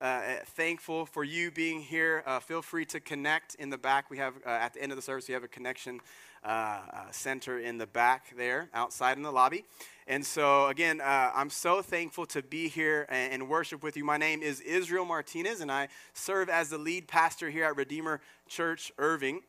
[0.00, 2.22] Uh, thankful for you being here.
[2.24, 4.08] Uh, feel free to connect in the back.
[4.08, 6.00] We have, uh, at the end of the service, we have a connection
[6.42, 9.66] uh, uh, center in the back there, outside in the lobby.
[10.06, 14.04] And so, again, uh, I'm so thankful to be here and, and, worship with you.
[14.06, 18.22] My name is Israel Martinez, and I serve as the lead pastor here at Redeemer
[18.48, 19.42] Church Irving.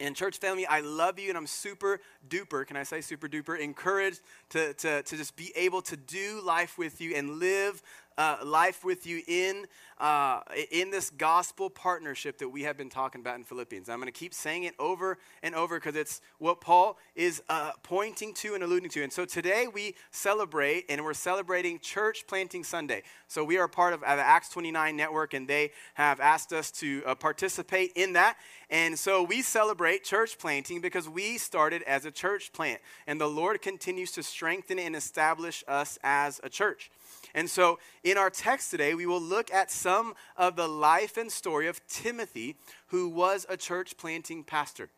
[0.00, 3.58] And church family, I love you and I'm super duper, can I say super duper,
[3.60, 7.82] encouraged to, to, to just be able to do life with you and live
[8.18, 9.66] uh, life with you in,
[9.98, 13.88] uh, in this gospel partnership that we have been talking about in Philippians.
[13.88, 17.72] I'm going to keep saying it over and over because it's what Paul is uh,
[17.82, 19.02] pointing to and alluding to.
[19.02, 23.02] And so today we celebrate, and we're celebrating Church Planting Sunday.
[23.28, 27.02] So we are part of the Acts 29 network, and they have asked us to
[27.06, 28.36] uh, participate in that.
[28.70, 33.26] And so we celebrate church planting because we started as a church plant, and the
[33.26, 36.90] Lord continues to strengthen and establish us as a church.
[37.34, 41.30] And so, in our text today, we will look at some of the life and
[41.30, 42.56] story of Timothy,
[42.88, 44.90] who was a church planting pastor.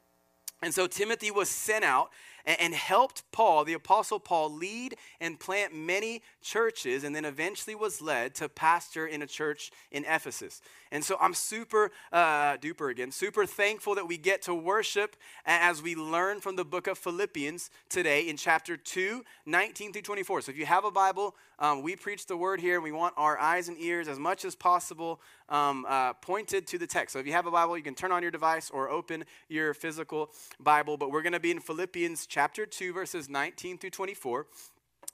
[0.63, 2.11] And so, Timothy was sent out
[2.45, 8.01] and helped Paul, the Apostle Paul, lead and plant many churches, and then eventually was
[8.01, 10.61] led to pastor in a church in Ephesus.
[10.91, 15.83] And so I'm super uh, duper again, super thankful that we get to worship as
[15.83, 20.43] we learn from the book of Philippians today in chapter 2, 19 through 24.
[20.43, 23.15] So if you have a Bible, um, we preach the word here, and we want
[23.17, 25.21] our eyes and ears as much as possible
[25.53, 27.13] um, uh, pointed to the text.
[27.13, 29.75] So if you have a Bible, you can turn on your device or open your
[29.75, 30.97] physical Bible.
[30.97, 34.47] But we're going to be in Philippians chapter 2, verses 19 through 24.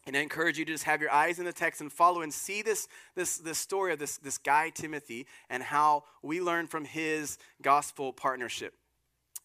[0.06, 2.32] And I encourage you to just have your eyes in the text and follow and
[2.32, 6.84] see this, this, this story of this, this guy, Timothy, and how we learn from
[6.84, 8.74] his gospel partnership.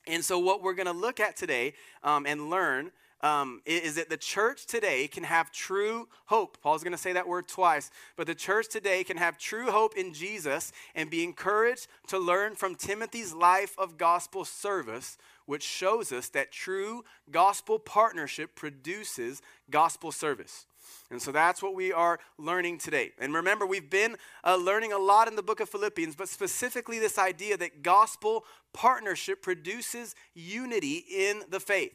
[0.05, 2.91] And so, what we're going to look at today um, and learn
[3.24, 6.62] um, is that the church today can have true hope.
[6.62, 9.98] Paul's going to say that word twice, but the church today can have true hope
[9.98, 16.12] in Jesus and be encouraged to learn from Timothy's life of gospel service, which shows
[16.12, 19.42] us that true gospel partnership produces
[19.72, 20.66] gospel service.
[21.10, 23.12] And so that's what we are learning today.
[23.20, 27.00] And remember, we've been uh, learning a lot in the book of Philippians, but specifically
[27.00, 31.94] this idea that gospel partnership produces unity in the faith.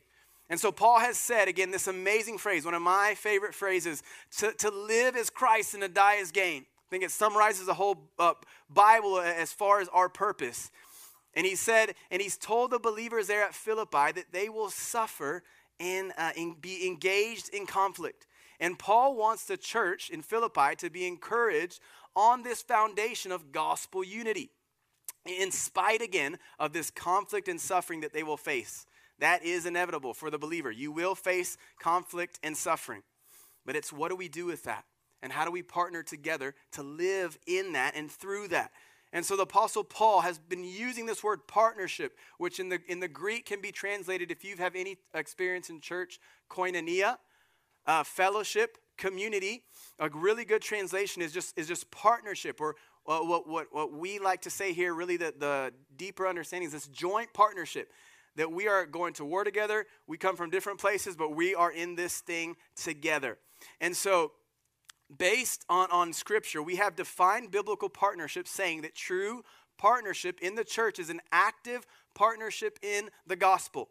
[0.50, 4.03] And so Paul has said, again, this amazing phrase, one of my favorite phrases
[4.38, 6.62] to, to live as Christ and to die as gain.
[6.62, 8.32] I think it summarizes the whole uh,
[8.70, 10.70] Bible as far as our purpose.
[11.34, 15.42] And he said, and he's told the believers there at Philippi that they will suffer
[15.78, 18.26] and, uh, be engaged in conflict.
[18.58, 21.81] And Paul wants the church in Philippi to be encouraged
[22.16, 24.50] on this foundation of gospel unity,
[25.26, 28.87] in spite again of this conflict and suffering that they will face.
[29.19, 30.71] That is inevitable for the believer.
[30.71, 33.03] You will face conflict and suffering.
[33.67, 34.84] But it's what do we do with that?
[35.23, 38.71] And how do we partner together to live in that and through that?
[39.12, 43.01] And so the Apostle Paul has been using this word partnership, which in the, in
[43.01, 47.17] the Greek can be translated, if you have any experience in church, koinonia,
[47.87, 49.62] uh, fellowship, community.
[49.99, 54.19] A really good translation is just, is just partnership, or uh, what, what, what we
[54.19, 57.91] like to say here, really the, the deeper understanding is this joint partnership
[58.38, 59.84] that we are going to war together.
[60.06, 63.37] We come from different places, but we are in this thing together.
[63.81, 64.32] And so,
[65.16, 69.43] based on, on scripture, we have defined biblical partnership saying that true
[69.76, 71.84] partnership in the church is an active
[72.15, 73.91] partnership in the gospel.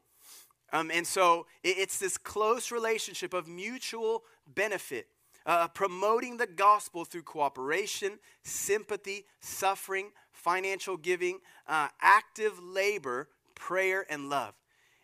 [0.71, 5.07] Um, and so it, it's this close relationship of mutual benefit,
[5.45, 14.29] uh, promoting the gospel through cooperation, sympathy, suffering, financial giving, uh, active labor prayer, and
[14.29, 14.53] love.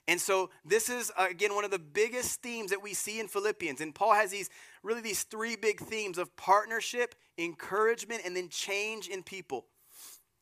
[0.07, 3.27] And so this is uh, again one of the biggest themes that we see in
[3.27, 3.79] Philippians.
[3.81, 4.49] And Paul has these
[4.83, 9.65] really these three big themes of partnership, encouragement, and then change in people.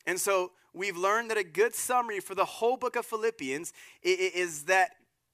[0.08, 3.72] And so we've learned that a good summary for the whole book of Philippians
[4.02, 4.92] is that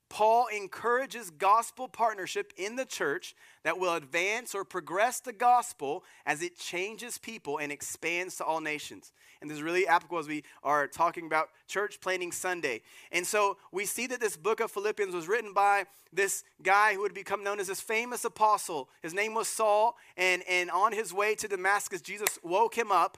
[0.09, 6.41] Paul encourages gospel partnership in the church that will advance or progress the gospel as
[6.41, 9.11] it changes people and expands to all nations.
[9.41, 12.81] And this is really applicable as we are talking about church planting Sunday.
[13.11, 17.01] And so we see that this book of Philippians was written by this guy who
[17.01, 18.89] would become known as this famous apostle.
[19.01, 23.17] His name was Saul, and, and on his way to Damascus, Jesus woke him up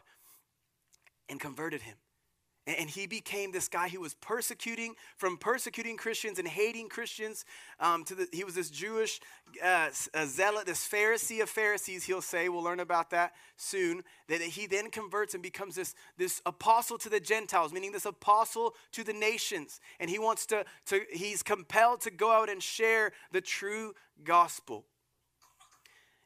[1.30, 1.96] and converted him.
[2.78, 7.44] And he became this guy who was persecuting, from persecuting Christians and hating Christians.
[7.80, 9.20] Um, to the, he was this Jewish
[9.64, 9.90] uh,
[10.26, 12.48] zealot, this Pharisee of Pharisees, he'll say.
[12.48, 14.04] We'll learn about that soon.
[14.28, 18.76] That he then converts and becomes this, this apostle to the Gentiles, meaning this apostle
[18.92, 19.80] to the nations.
[20.00, 24.86] And he wants to, to, he's compelled to go out and share the true gospel.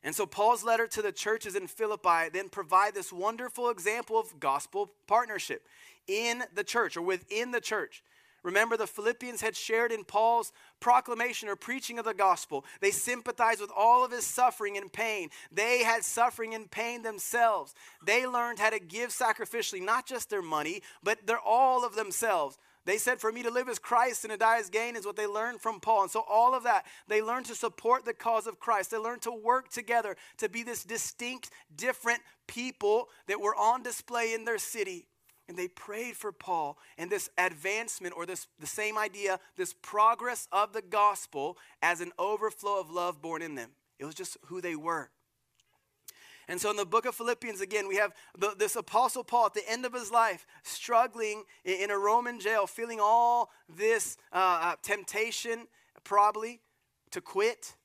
[0.03, 4.37] And so Paul's letter to the churches in Philippi then provide this wonderful example of
[4.39, 5.65] gospel partnership
[6.07, 8.03] in the church or within the church.
[8.43, 10.51] Remember, the Philippians had shared in Paul's
[10.81, 12.65] proclamation or preaching of the gospel.
[12.81, 15.29] They sympathized with all of his suffering and pain.
[15.49, 17.73] They had suffering and pain themselves.
[18.05, 22.57] They learned how to give sacrificially, not just their money, but their all of themselves.
[22.85, 25.15] They said, For me to live as Christ and to die as gain is what
[25.15, 26.03] they learned from Paul.
[26.03, 28.91] And so, all of that, they learned to support the cause of Christ.
[28.91, 34.33] They learned to work together to be this distinct, different people that were on display
[34.33, 35.07] in their city.
[35.47, 40.47] And they prayed for Paul and this advancement, or this the same idea, this progress
[40.51, 43.71] of the gospel as an overflow of love born in them.
[43.99, 45.09] It was just who they were.
[46.47, 49.53] And so in the book of Philippians, again, we have the, this apostle Paul at
[49.53, 54.59] the end of his life, struggling in, in a Roman jail, feeling all this uh,
[54.61, 55.67] uh, temptation,
[56.03, 56.59] probably
[57.11, 57.75] to quit,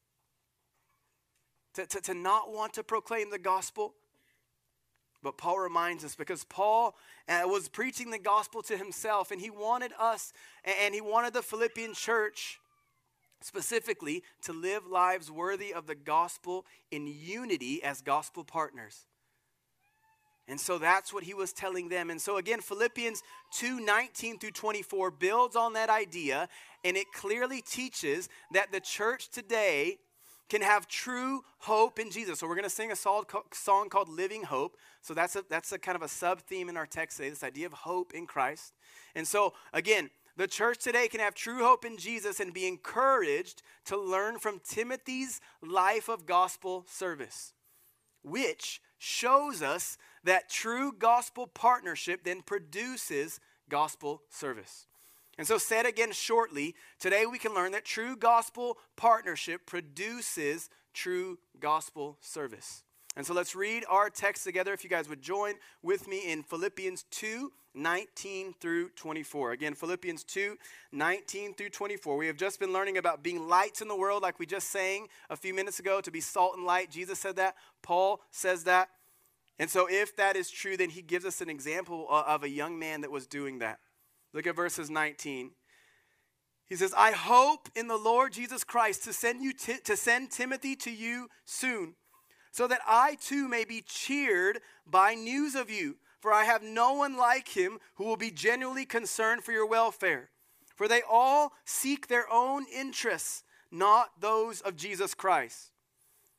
[1.74, 3.94] to, to, to not want to proclaim the gospel.
[5.22, 6.96] But Paul reminds us because Paul
[7.28, 10.32] uh, was preaching the gospel to himself and he wanted us
[10.82, 12.58] and he wanted the Philippian church
[13.40, 19.06] specifically to live lives worthy of the gospel in unity as gospel partners.
[20.48, 22.08] And so that's what he was telling them.
[22.08, 23.22] And so again, Philippians
[23.52, 26.48] 2 19 through 24 builds on that idea,
[26.84, 29.98] and it clearly teaches that the church today
[30.48, 32.38] can have true hope in Jesus.
[32.38, 33.24] So we're going to sing a song
[33.88, 34.76] called Living Hope.
[35.02, 37.44] So that's a, that's a kind of a sub theme in our text today, this
[37.44, 38.74] idea of hope in Christ.
[39.14, 43.62] And so again, the church today can have true hope in Jesus and be encouraged
[43.86, 47.54] to learn from Timothy's life of gospel service,
[48.22, 54.87] which shows us that true gospel partnership then produces gospel service.
[55.38, 61.38] And so, said again shortly, today we can learn that true gospel partnership produces true
[61.60, 62.82] gospel service.
[63.16, 64.72] And so let's read our text together.
[64.72, 69.52] If you guys would join with me in Philippians 2 19 through 24.
[69.52, 70.56] Again, Philippians 2
[70.92, 72.16] 19 through 24.
[72.16, 75.08] We have just been learning about being lights in the world, like we just sang
[75.30, 76.90] a few minutes ago, to be salt and light.
[76.90, 78.88] Jesus said that, Paul says that.
[79.58, 82.78] And so, if that is true, then he gives us an example of a young
[82.78, 83.78] man that was doing that.
[84.32, 85.52] Look at verses 19.
[86.66, 89.52] He says, I hope in the Lord Jesus Christ to send you
[89.84, 91.94] to send Timothy to you soon
[92.52, 95.96] so that I too may be cheered by news of you.
[96.20, 100.30] For I have no one like him who will be genuinely concerned for your welfare.
[100.74, 105.70] For they all seek their own interests, not those of Jesus Christ.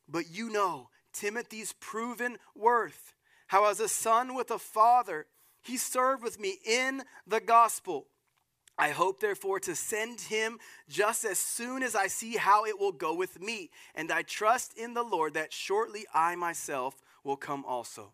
[0.08, 3.14] But you know Timothy's proven worth,
[3.48, 5.28] how as a son with a father,
[5.62, 8.08] he served with me in the gospel.
[8.78, 10.58] I hope, therefore, to send him
[10.88, 13.72] just as soon as I see how it will go with me.
[13.94, 18.14] And I trust in the Lord that shortly I myself will come also.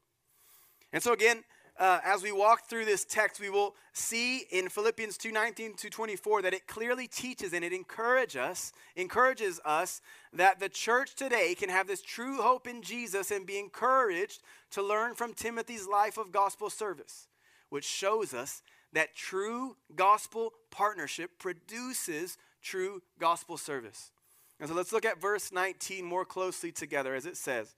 [0.91, 1.43] And so, again,
[1.77, 6.41] uh, as we walk through this text, we will see in Philippians 2:19 to 24
[6.41, 10.01] that it clearly teaches and it encourages us, encourages us
[10.31, 14.81] that the church today can have this true hope in Jesus and be encouraged to
[14.81, 17.27] learn from Timothy's life of gospel service,
[17.69, 18.61] which shows us
[18.93, 24.11] that true gospel partnership produces true gospel service.
[24.59, 27.75] And so let's look at verse 19 more closely together as it says.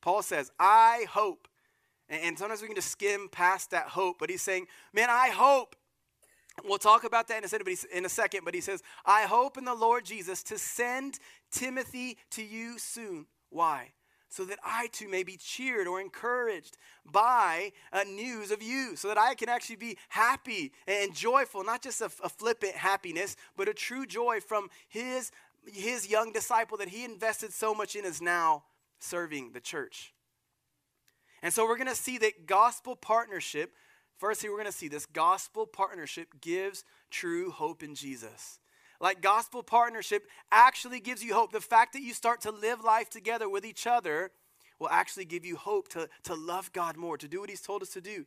[0.00, 1.48] Paul says, I hope.
[2.08, 5.74] And sometimes we can just skim past that hope, but he's saying, Man, I hope.
[6.64, 7.44] We'll talk about that in
[8.04, 11.18] a second, but he says, I hope in the Lord Jesus to send
[11.50, 13.26] Timothy to you soon.
[13.50, 13.92] Why?
[14.36, 16.76] So that I too may be cheered or encouraged
[17.10, 21.82] by a news of you, so that I can actually be happy and joyful, not
[21.82, 25.30] just a, a flippant happiness, but a true joy from his,
[25.64, 28.64] his young disciple that he invested so much in is now
[28.98, 30.12] serving the church.
[31.42, 33.72] And so we're going to see that gospel partnership,
[34.18, 38.58] firstly, we're going to see this gospel partnership gives true hope in Jesus
[39.00, 41.52] like gospel partnership actually gives you hope.
[41.52, 44.30] The fact that you start to live life together with each other
[44.78, 47.82] will actually give you hope to, to love God more, to do what He's told
[47.82, 48.24] us to do.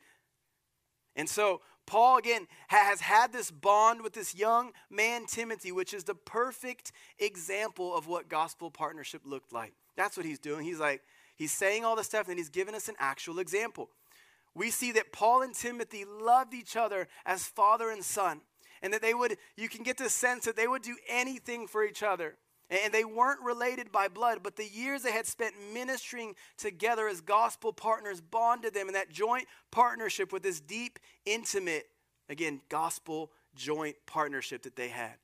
[1.16, 6.04] And so, Paul again has had this bond with this young man, Timothy, which is
[6.04, 9.74] the perfect example of what gospel partnership looked like.
[9.98, 10.66] That's what he's doing.
[10.66, 11.02] He's like,
[11.36, 13.90] he's saying all this stuff, and he's giving us an actual example.
[14.54, 18.42] we see that Paul and Timothy loved each other as father and son.
[18.82, 21.84] And that they would, you can get the sense that they would do anything for
[21.84, 22.38] each other.
[22.70, 27.20] And they weren't related by blood, but the years they had spent ministering together as
[27.20, 31.88] gospel partners bonded them in that joint partnership with this deep, intimate,
[32.30, 35.16] again, gospel joint partnership that they had.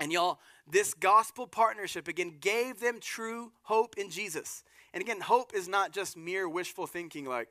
[0.00, 4.64] And y'all, this gospel partnership again gave them true hope in Jesus.
[4.92, 7.48] And again, hope is not just mere wishful thinking like,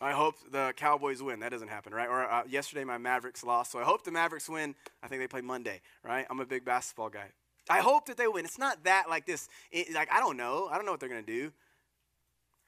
[0.00, 1.40] I hope the Cowboys win.
[1.40, 2.08] That doesn't happen, right?
[2.08, 4.74] Or uh, yesterday my Mavericks lost, so I hope the Mavericks win.
[5.02, 6.26] I think they play Monday, right?
[6.28, 7.30] I'm a big basketball guy.
[7.68, 8.44] I hope that they win.
[8.44, 10.68] It's not that like this, it, like, I don't know.
[10.70, 11.52] I don't know what they're to do.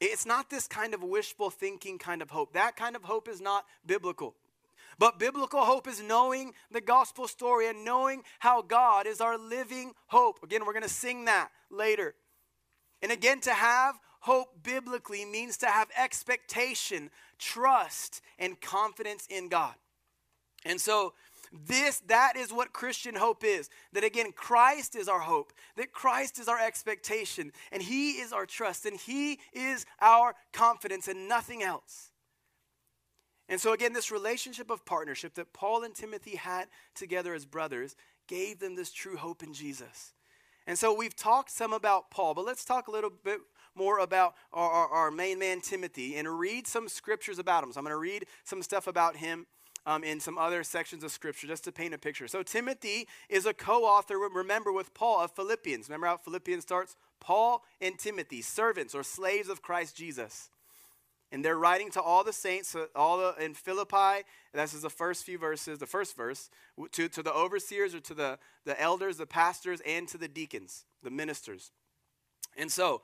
[0.01, 2.53] It's not this kind of wishful thinking kind of hope.
[2.53, 4.35] That kind of hope is not biblical.
[4.99, 9.93] But biblical hope is knowing the gospel story and knowing how God is our living
[10.09, 10.43] hope.
[10.43, 12.15] Again, we're going to sing that later.
[13.03, 13.95] And again, to have
[14.29, 17.09] hope biblically means to have expectation,
[17.39, 19.75] trust, and confidence in God.
[20.67, 21.15] And so,
[21.67, 23.71] this that is what Christian hope is.
[23.95, 25.55] That again Christ is our hope.
[25.77, 31.09] That Christ is our expectation and he is our trust and he is our confidence
[31.09, 32.11] and nothing else.
[33.49, 37.97] And so again this relationship of partnership that Paul and Timothy had together as brothers
[38.27, 40.13] gave them this true hope in Jesus.
[40.67, 43.41] And so we've talked some about Paul, but let's talk a little bit
[43.79, 47.73] more about our, our, our main man Timothy and read some scriptures about him.
[47.73, 49.47] So I'm going to read some stuff about him
[49.87, 52.29] um, in some other sections of Scripture just to paint a picture.
[52.29, 55.89] So, Timothy is a co author, remember, with Paul of Philippians.
[55.89, 56.95] Remember how Philippians starts?
[57.21, 60.51] Paul and Timothy, servants or slaves of Christ Jesus.
[61.31, 64.25] And they're writing to all the saints, all the, in Philippi.
[64.55, 66.49] This is the first few verses, the first verse,
[66.93, 70.85] to, to the overseers or to the, the elders, the pastors, and to the deacons,
[71.03, 71.71] the ministers.
[72.57, 73.03] And so,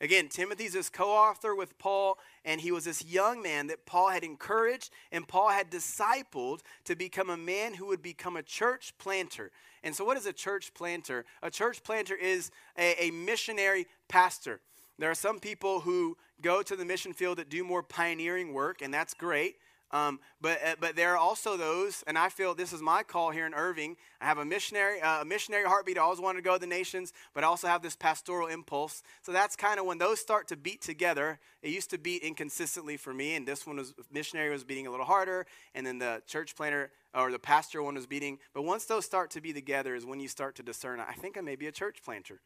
[0.00, 4.10] Again, Timothy's this co author with Paul, and he was this young man that Paul
[4.10, 8.92] had encouraged and Paul had discipled to become a man who would become a church
[8.98, 9.50] planter.
[9.82, 11.24] And so, what is a church planter?
[11.42, 14.60] A church planter is a, a missionary pastor.
[14.98, 18.82] There are some people who go to the mission field that do more pioneering work,
[18.82, 19.56] and that's great.
[19.94, 23.30] Um, but uh, but there are also those, and I feel this is my call
[23.30, 23.96] here in Irving.
[24.20, 25.96] I have a missionary uh, a missionary heartbeat.
[25.96, 29.04] I always wanted to go to the nations, but I also have this pastoral impulse.
[29.22, 31.38] So that's kind of when those start to beat together.
[31.62, 34.90] It used to beat inconsistently for me, and this one was missionary was beating a
[34.90, 35.46] little harder,
[35.76, 38.40] and then the church planter or the pastor one was beating.
[38.52, 40.98] But once those start to be together, is when you start to discern.
[40.98, 42.40] I think I may be a church planter.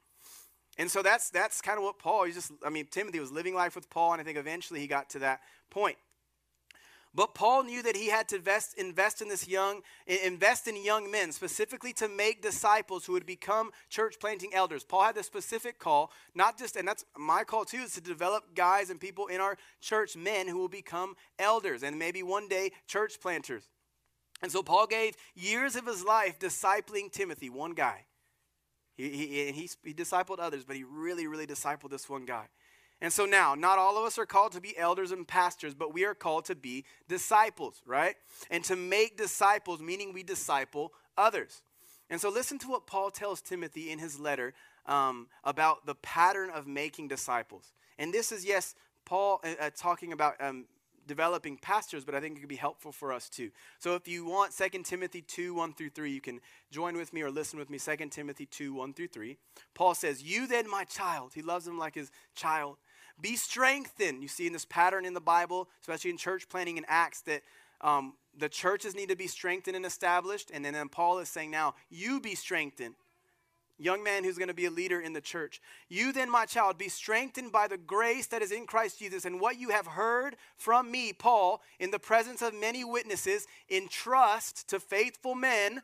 [0.77, 2.25] And so that's that's kind of what Paul.
[2.25, 2.53] He's just.
[2.63, 5.21] I mean, Timothy was living life with Paul, and I think eventually he got to
[5.21, 5.41] that
[5.71, 5.97] point.
[7.15, 11.11] But Paul knew that he had to invest, invest in this young, invest in young
[11.11, 14.85] men, specifically to make disciples who would become church planting elders.
[14.85, 18.55] Paul had this specific call, not just, and that's my call too, is to develop
[18.55, 22.71] guys and people in our church, men who will become elders and maybe one day
[22.87, 23.69] church planters.
[24.43, 28.05] And so Paul gave years of his life discipling Timothy, one guy.
[28.97, 32.49] He, he, he, he discipled others, but he really, really discipled this one guy.
[33.01, 35.95] And so now, not all of us are called to be elders and pastors, but
[35.95, 38.17] we are called to be disciples, right?
[38.51, 41.63] And to make disciples, meaning we disciple others.
[42.11, 44.55] And so listen to what Paul tells Timothy in his letter
[44.87, 47.73] um, about the pattern of making disciples.
[47.99, 48.75] And this is, yes,
[49.05, 50.67] Paul uh, uh talking about um,
[51.09, 53.51] developing pastors, but I think it could be helpful for us too.
[53.81, 56.41] So if you want 2 Timothy 2 1 through 3, you can
[56.71, 57.79] join with me or listen with me.
[57.79, 59.37] 2 Timothy 2 1 through 3.
[59.75, 62.77] Paul says, You then, my child, he loves him like his child
[63.21, 64.23] be strengthened.
[64.23, 67.43] You see in this pattern in the Bible, especially in church planting in Acts, that
[67.81, 70.51] um, the churches need to be strengthened and established.
[70.53, 72.95] And then, then Paul is saying now, you be strengthened.
[73.81, 75.61] Young man who's going to be a leader in the church.
[75.89, 79.25] You then, my child, be strengthened by the grace that is in Christ Jesus.
[79.25, 84.69] And what you have heard from me, Paul, in the presence of many witnesses, entrust
[84.71, 85.83] to faithful men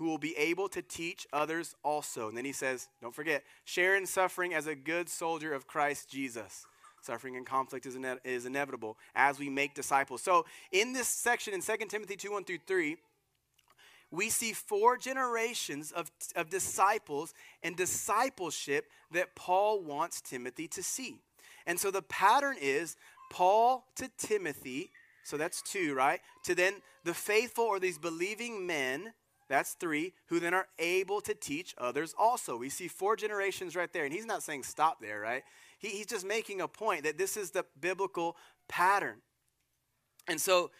[0.00, 2.28] who will be able to teach others also.
[2.28, 6.10] And then he says, don't forget, share in suffering as a good soldier of Christ
[6.10, 6.64] Jesus.
[7.02, 10.22] Suffering and conflict is, ine- is inevitable as we make disciples.
[10.22, 12.96] So, in this section in 2 Timothy 2 1 through 3,
[14.10, 21.18] we see four generations of, of disciples and discipleship that Paul wants Timothy to see.
[21.66, 22.96] And so the pattern is
[23.30, 24.92] Paul to Timothy,
[25.24, 26.20] so that's two, right?
[26.44, 29.12] To then the faithful or these believing men
[29.50, 32.56] that's three, who then are able to teach others also.
[32.56, 34.04] We see four generations right there.
[34.04, 35.42] And he's not saying stop there, right?
[35.78, 38.36] He, he's just making a point that this is the biblical
[38.68, 39.16] pattern.
[40.28, 40.70] And so,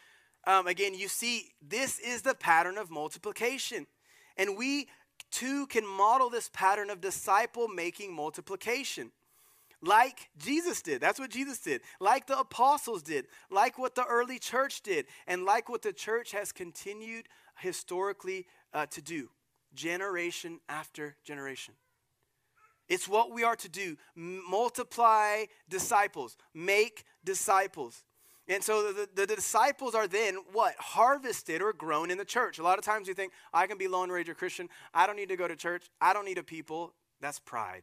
[0.47, 3.89] um, again, you see, this is the pattern of multiplication.
[4.37, 4.87] And we
[5.33, 9.11] too can model this pattern of disciple making multiplication.
[9.83, 11.01] like Jesus did.
[11.01, 11.81] That's what Jesus did.
[12.01, 13.27] Like the apostles did.
[13.51, 15.07] Like what the early church did.
[15.27, 17.27] And like what the church has continued
[17.59, 19.29] historically uh, to do,
[19.75, 21.75] generation after generation.
[22.89, 28.05] It's what we are to do multiply disciples, make disciples.
[28.49, 30.75] And so the, the, the, disciples are then what?
[30.77, 32.59] Harvested or grown in the church.
[32.59, 34.69] A lot of times you think, I can be Lone Ranger Christian.
[34.93, 35.87] I don't need to go to church.
[36.01, 36.93] I don't need a people.
[37.21, 37.83] That's pride.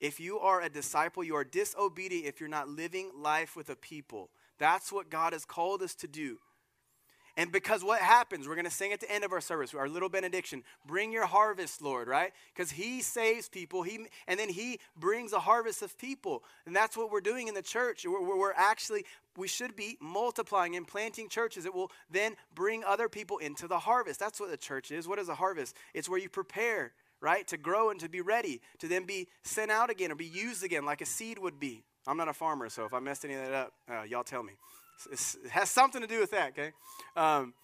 [0.00, 3.76] If you are a disciple, you are disobedient if you're not living life with a
[3.76, 4.30] people.
[4.58, 6.38] That's what God has called us to do.
[7.36, 9.88] And because what happens, we're going to sing at the end of our service, our
[9.88, 12.32] little benediction, bring your harvest, Lord, right?
[12.54, 16.42] Because he saves people, he, and then he brings a harvest of people.
[16.66, 18.04] And that's what we're doing in the church.
[18.06, 19.04] We're, we're actually,
[19.36, 23.78] we should be multiplying and planting churches that will then bring other people into the
[23.78, 24.20] harvest.
[24.20, 25.06] That's what the church is.
[25.06, 25.76] What is a harvest?
[25.94, 29.70] It's where you prepare, right, to grow and to be ready, to then be sent
[29.70, 31.84] out again or be used again like a seed would be.
[32.06, 34.42] I'm not a farmer, so if I messed any of that up, uh, y'all tell
[34.42, 34.54] me.
[35.10, 36.72] It has something to do with that, okay?
[37.16, 37.54] Um,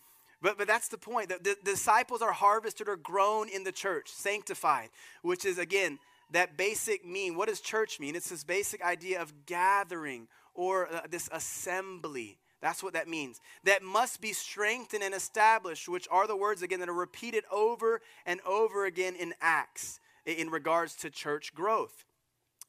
[0.43, 1.29] but, but that's the point.
[1.29, 4.91] The, the, disciples are harvested or grown in the church, sanctified,
[5.23, 5.99] which is, again,
[6.31, 7.37] that basic mean.
[7.37, 8.15] What does church mean?
[8.15, 12.39] It's this basic idea of gathering or uh, this assembly.
[12.61, 13.41] That's what that means.
[13.65, 18.01] That must be strengthened and established, which are the words, again, that are repeated over
[18.25, 22.05] and over again in Acts in regards to church growth.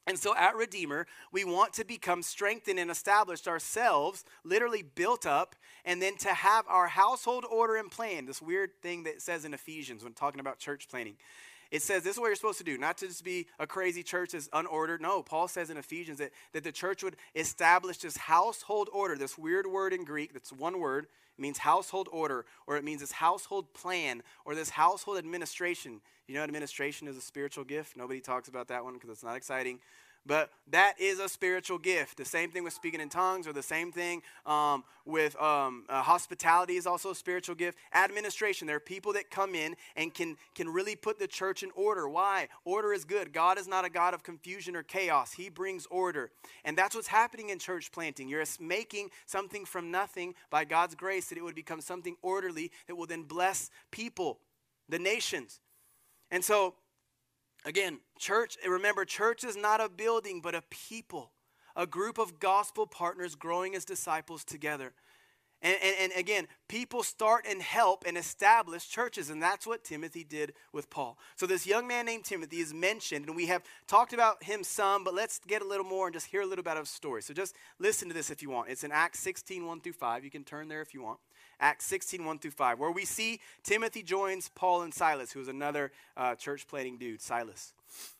[0.08, 5.54] And so at Redeemer, we want to become strengthened and established ourselves, literally built up,
[5.84, 8.24] and then to have our household order and plan.
[8.24, 11.16] This weird thing that says in Ephesians when talking about church planting.
[11.70, 14.02] It says this is what you're supposed to do, not to just be a crazy
[14.02, 15.00] church that's unordered.
[15.00, 19.36] No, Paul says in Ephesians that, that the church would establish this household order, this
[19.36, 21.06] weird word in Greek that's one word.
[21.40, 26.00] Means household order, or it means this household plan, or this household administration.
[26.26, 27.96] You know, administration is a spiritual gift.
[27.96, 29.78] Nobody talks about that one because it's not exciting.
[30.26, 32.18] But that is a spiritual gift.
[32.18, 36.02] The same thing with speaking in tongues, or the same thing um, with um, uh,
[36.02, 37.78] hospitality is also a spiritual gift.
[37.94, 41.70] Administration, there are people that come in and can, can really put the church in
[41.74, 42.08] order.
[42.08, 42.48] Why?
[42.66, 43.32] Order is good.
[43.32, 46.30] God is not a God of confusion or chaos, He brings order.
[46.64, 48.28] And that's what's happening in church planting.
[48.28, 52.96] You're making something from nothing by God's grace that it would become something orderly that
[52.96, 54.40] will then bless people,
[54.88, 55.60] the nations.
[56.30, 56.74] And so,
[57.68, 61.32] again, church, remember, church is not a building, but a people,
[61.76, 64.94] a group of gospel partners growing as disciples together.
[65.60, 70.22] And, and, and, again, people start and help and establish churches, and that's what Timothy
[70.22, 71.18] did with Paul.
[71.34, 75.02] So, this young man named Timothy is mentioned, and we have talked about him some,
[75.02, 77.22] but let's get a little more and just hear a little bit of his story.
[77.22, 78.70] So, just listen to this if you want.
[78.70, 80.24] It's in Acts 16 1 through 5.
[80.24, 81.18] You can turn there if you want.
[81.60, 85.48] Acts 16, 1 through 5, where we see Timothy joins Paul and Silas, who is
[85.48, 87.72] another uh, church planting dude, Silas.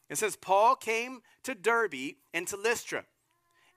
[0.09, 3.05] It says, Paul came to Derbe and to Lystra.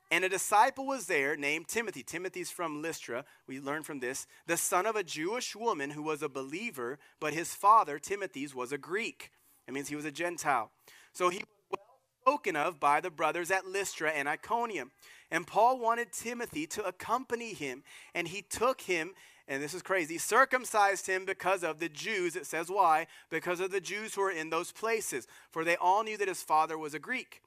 [0.10, 2.04] And a disciple was there named Timothy.
[2.04, 3.24] Timothy's from Lystra.
[3.48, 4.28] We learn from this.
[4.46, 8.74] The son of a Jewish woman who was a believer, but his father, Timothy's, was
[8.74, 9.32] a Greek.
[9.68, 10.70] It means he was a Gentile.
[11.14, 14.92] So he was well spoken of by the brothers at Lystra and Iconium.
[15.32, 19.14] And Paul wanted Timothy to accompany him, and he took him
[19.52, 22.38] and this is crazy, circumcised him because of the Jews.
[22.38, 23.08] It says why?
[23.30, 26.42] Because of the Jews who were in those places, for they all knew that his
[26.42, 27.42] father was a Greek.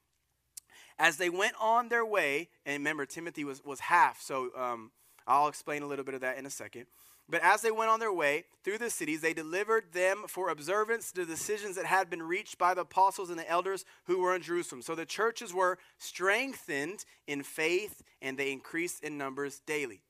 [0.98, 4.90] As they went on their way, and remember, Timothy was, was half, so um,
[5.26, 6.84] I'll explain a little bit of that in a second.
[7.26, 11.10] But as they went on their way through the cities, they delivered them for observance
[11.10, 14.42] the decisions that had been reached by the apostles and the elders who were in
[14.42, 14.82] Jerusalem.
[14.82, 20.02] So the churches were strengthened in faith and they increased in numbers daily.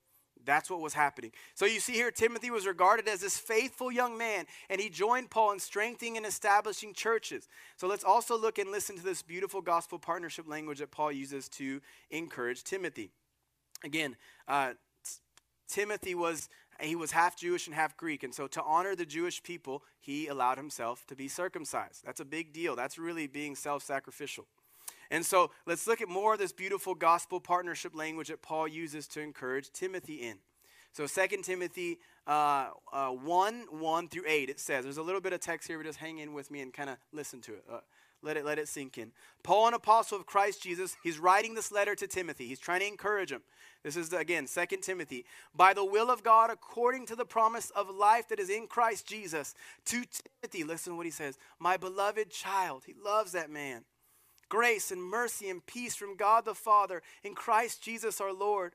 [0.44, 1.33] That's what was happening.
[1.54, 5.30] So you see here, Timothy was regarded as this faithful young man, and he joined
[5.30, 7.48] Paul in strengthening and establishing churches.
[7.76, 11.48] So let's also look and listen to this beautiful gospel partnership language that Paul uses
[11.50, 11.80] to
[12.11, 13.11] encourage Timothy.
[13.83, 14.16] Again,
[14.48, 14.74] uh,
[15.68, 16.48] Timothy was
[16.80, 20.26] he was half Jewish and half Greek, and so to honor the Jewish people, he
[20.26, 22.02] allowed himself to be circumcised.
[22.04, 22.74] That's a big deal.
[22.74, 24.46] That's really being self-sacrificial.
[25.10, 29.06] And so let's look at more of this beautiful gospel partnership language that Paul uses
[29.08, 30.38] to encourage Timothy in.
[30.92, 35.32] So 2 Timothy uh, uh, 1 1 through 8, it says, there's a little bit
[35.32, 37.64] of text here, but just hang in with me and kind of listen to it.
[37.70, 37.80] Uh,
[38.24, 39.12] let it let it sink in.
[39.42, 42.46] Paul, an apostle of Christ Jesus, he's writing this letter to Timothy.
[42.46, 43.42] He's trying to encourage him.
[43.82, 45.26] This is again 2 Timothy.
[45.54, 49.06] By the will of God, according to the promise of life that is in Christ
[49.06, 49.54] Jesus,
[49.86, 50.04] to
[50.42, 52.84] Timothy, listen to what he says, my beloved child.
[52.86, 53.84] He loves that man
[54.48, 58.74] grace and mercy and peace from God the Father in Christ Jesus our Lord.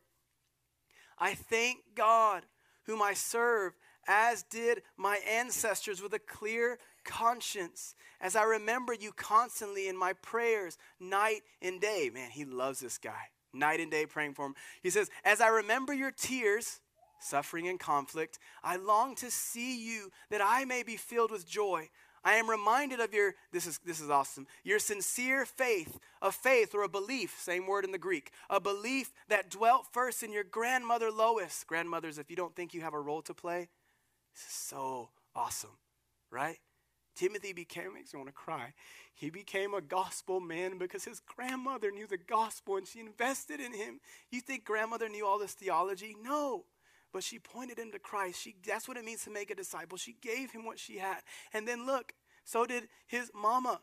[1.18, 2.44] I thank God,
[2.84, 3.74] whom I serve,
[4.08, 10.14] as did my ancestors, with a clear conscience as I remember you constantly in my
[10.14, 12.10] prayers, night and day.
[12.14, 13.30] Man, he loves this guy.
[13.54, 14.56] Night and day praying for him.
[14.84, 16.82] He says, As I remember your tears,
[17.20, 21.90] suffering and conflict, I long to see you that I may be filled with joy.
[22.24, 26.76] I am reminded of your, this is, this is awesome, your sincere faith, a faith
[26.76, 30.44] or a belief, same word in the Greek, a belief that dwelt first in your
[30.44, 31.64] grandmother Lois.
[31.66, 33.70] Grandmothers, if you don't think you have a role to play,
[34.34, 35.78] this is so awesome,
[36.32, 36.58] right?
[37.16, 38.74] Timothy became, makes me want to cry.
[39.14, 43.74] He became a gospel man because his grandmother knew the gospel and she invested in
[43.74, 44.00] him.
[44.32, 46.16] You think grandmother knew all this theology?
[46.24, 46.64] No
[47.12, 48.42] but she pointed him to Christ.
[48.42, 49.98] She, that's what it means to make a disciple.
[49.98, 51.20] She gave him what she had.
[51.54, 53.82] And then look, so did his mama.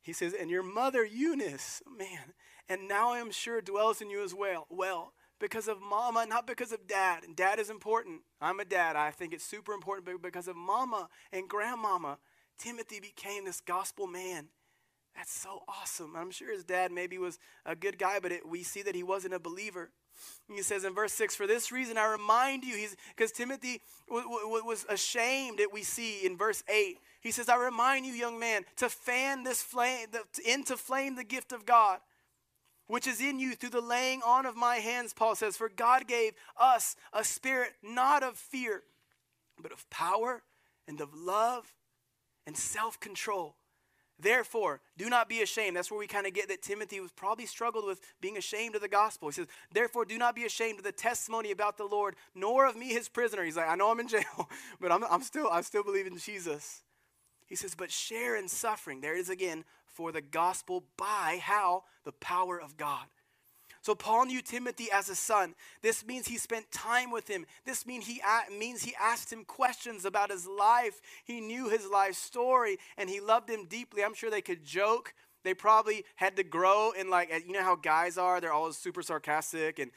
[0.00, 2.34] He says, and your mother Eunice, man,
[2.68, 4.66] and now I am sure dwells in you as well.
[4.68, 7.24] Well, because of mama, not because of dad.
[7.24, 8.20] And dad is important.
[8.40, 8.96] I'm a dad.
[8.96, 12.18] I think it's super important, but because of mama and grandmama,
[12.58, 14.48] Timothy became this gospel man.
[15.16, 16.16] That's so awesome.
[16.16, 19.02] I'm sure his dad maybe was a good guy, but it, we see that he
[19.02, 19.90] wasn't a believer.
[20.48, 24.28] He says in verse 6, For this reason I remind you, he's because Timothy w-
[24.28, 26.98] w- was ashamed that we see in verse 8.
[27.20, 31.24] He says, I remind you, young man, to fan this flame, the, into flame the
[31.24, 32.00] gift of God,
[32.86, 36.06] which is in you through the laying on of my hands, Paul says, For God
[36.06, 38.82] gave us a spirit not of fear,
[39.60, 40.42] but of power
[40.86, 41.72] and of love
[42.46, 43.56] and self control.
[44.18, 45.76] Therefore, do not be ashamed.
[45.76, 48.80] That's where we kind of get that Timothy was probably struggled with being ashamed of
[48.80, 49.28] the gospel.
[49.28, 52.76] He says, Therefore, do not be ashamed of the testimony about the Lord, nor of
[52.76, 53.44] me, his prisoner.
[53.44, 54.48] He's like, I know I'm in jail,
[54.80, 56.82] but I'm, I'm still, I still believe in Jesus.
[57.46, 59.00] He says, But share in suffering.
[59.00, 61.84] There it is again, for the gospel by how?
[62.04, 63.06] The power of God.
[63.84, 65.54] So Paul knew Timothy as a son.
[65.82, 67.44] This means he spent time with him.
[67.66, 68.18] This mean he
[68.50, 71.02] means he asked him questions about his life.
[71.22, 74.02] He knew his life story and he loved him deeply.
[74.02, 75.12] I'm sure they could joke.
[75.42, 78.40] They probably had to grow in like you know how guys are.
[78.40, 79.90] They're always super sarcastic and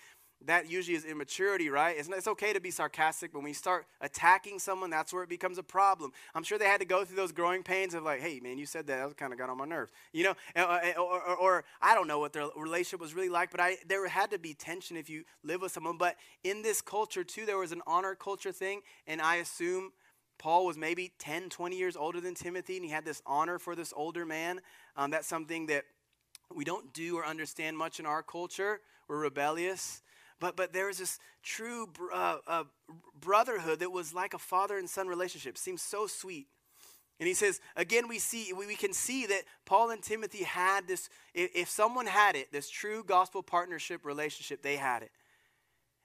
[0.46, 1.96] that usually is immaturity, right?
[1.98, 5.30] It's, it's okay to be sarcastic, but when you start attacking someone, that's where it
[5.30, 6.12] becomes a problem.
[6.36, 8.66] I'm sure they had to go through those growing pains of like, hey, man, you
[8.66, 9.08] said that.
[9.08, 9.92] That kind of got on my nerves.
[10.14, 13.60] You know, or, or, or, I don't know what their relationship was really like, but
[13.60, 15.98] I, there had to be tension if you live with someone.
[15.98, 19.92] But in this culture, too, there was an honor culture thing, and I assume
[20.38, 23.76] Paul was maybe 10, 20 years older than Timothy, and he had this honor for
[23.76, 24.62] this older man.
[24.96, 25.86] Um, that's something that
[26.54, 28.82] we don't do or understand much in our culture.
[29.08, 30.02] We're rebellious.
[30.40, 32.64] But, but there was this true uh, uh,
[33.20, 35.58] brotherhood that was like a father and son relationship.
[35.58, 36.48] Seems so sweet.
[37.20, 40.88] And he says, again, we see we, we can see that Paul and Timothy had
[40.88, 45.12] this, if, if someone had it, this true gospel partnership relationship, they had it.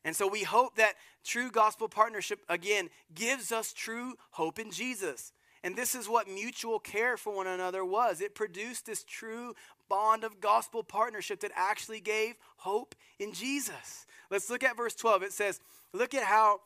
[0.05, 5.33] And so we hope that true gospel partnership, again, gives us true hope in Jesus.
[5.63, 8.21] And this is what mutual care for one another was.
[8.21, 9.55] It produced this true
[9.89, 14.07] bond of gospel partnership that actually gave hope in Jesus.
[14.33, 15.23] Let's look at verse 12.
[15.25, 15.61] It says,
[15.93, 16.61] Look at how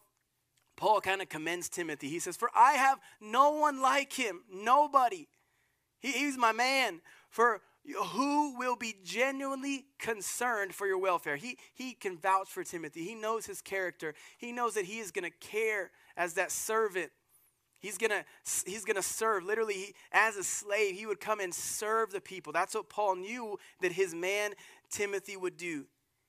[0.76, 2.09] Paul kind of commends Timothy.
[2.09, 5.26] He says, For I have no one like him, nobody.
[5.98, 7.00] He, he's my man.
[7.29, 7.61] For
[7.94, 11.37] who will be genuinely concerned for your welfare.
[11.37, 13.05] He, he can vouch for Timothy.
[13.05, 14.14] He knows his character.
[14.38, 17.11] He knows that he is going to care as that servant.
[17.79, 18.24] He's going to
[18.64, 19.44] he's to serve.
[19.44, 22.52] Literally, he, as a slave, he would come and serve the people.
[22.52, 24.52] That's what Paul knew that his man
[24.90, 25.87] Timothy would do.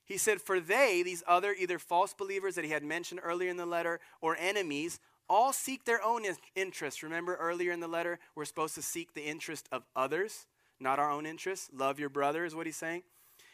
[0.08, 3.58] He said, For they, these other either false believers that he had mentioned earlier in
[3.58, 7.02] the letter or enemies, all seek their own interests.
[7.02, 10.46] Remember earlier in the letter, we're supposed to seek the interest of others,
[10.80, 11.68] not our own interests.
[11.74, 13.02] Love your brother, is what he's saying.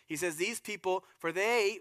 [0.07, 1.81] He says, These people, for they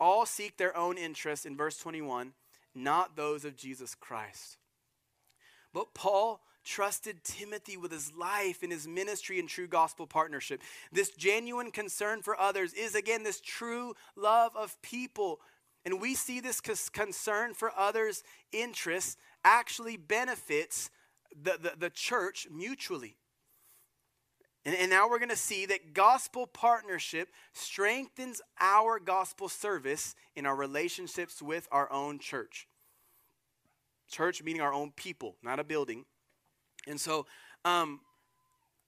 [0.00, 2.32] all seek their own interests, in verse 21,
[2.74, 4.56] not those of Jesus Christ.
[5.74, 10.60] But Paul trusted Timothy with his life and his ministry and true gospel partnership.
[10.92, 15.40] This genuine concern for others is, again, this true love of people.
[15.86, 20.90] And we see this concern for others' interests actually benefits
[21.40, 23.16] the, the, the church mutually.
[24.64, 30.44] And, and now we're going to see that gospel partnership strengthens our gospel service in
[30.44, 32.66] our relationships with our own church.
[34.10, 36.04] Church meaning our own people, not a building.
[36.86, 37.26] And so,
[37.64, 38.00] um,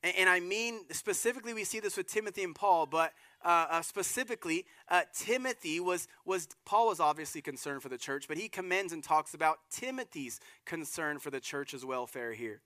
[0.02, 3.12] and, and, I mean specifically, we see this with Timothy and Paul, but
[3.44, 8.36] uh, uh, specifically, uh, Timothy was, was, Paul was obviously concerned for the church, but
[8.36, 12.60] he commends and talks about Timothy's concern for the church's welfare here.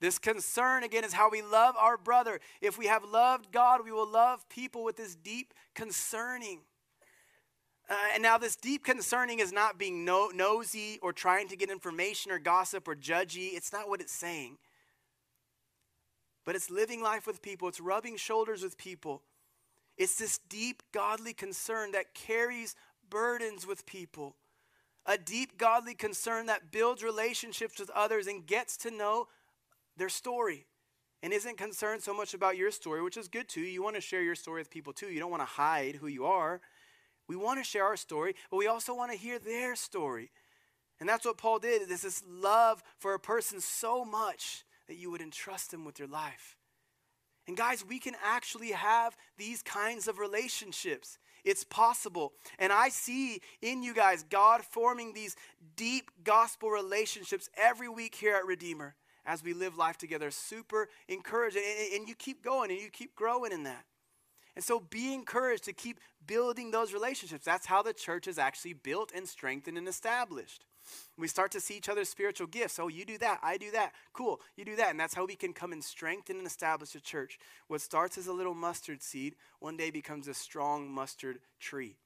[0.00, 2.40] This concern, again, is how we love our brother.
[2.60, 6.60] If we have loved God, we will love people with this deep concerning.
[7.88, 11.70] Uh, and now, this deep concerning is not being no, nosy or trying to get
[11.70, 13.50] information or gossip or judgy.
[13.54, 14.58] It's not what it's saying.
[16.44, 19.22] but it's living life with people, it's rubbing shoulders with people.
[19.98, 22.74] It's this deep godly concern that carries
[23.10, 24.36] burdens with people.
[25.04, 29.28] A deep godly concern that builds relationships with others and gets to know
[29.98, 30.66] their story
[31.22, 33.60] and isn't concerned so much about your story, which is good too.
[33.60, 35.08] You want to share your story with people too.
[35.08, 36.62] You don't want to hide who you are.
[37.28, 40.30] We want to share our story, but we also want to hear their story.
[40.98, 41.88] And that's what Paul did.
[41.88, 46.56] This love for a person so much that you would entrust them with your life.
[47.46, 51.18] And guys, we can actually have these kinds of relationships.
[51.44, 52.32] It's possible.
[52.58, 55.36] And I see in you guys God forming these
[55.76, 60.30] deep gospel relationships every week here at Redeemer as we live life together.
[60.30, 61.62] Super encouraging.
[61.94, 63.84] And, you keep going and you keep growing in that.
[64.56, 67.44] And so be encouraged to keep building those relationships.
[67.44, 70.64] That's how the church is actually built and strengthened and established.
[71.16, 72.78] We start to see each other's spiritual gifts.
[72.78, 73.92] Oh, you do that, I do that.
[74.12, 74.90] Cool, you do that.
[74.90, 77.38] And that's how we can come and strengthen and establish a church.
[77.66, 81.96] What starts as a little mustard seed one day becomes a strong mustard tree.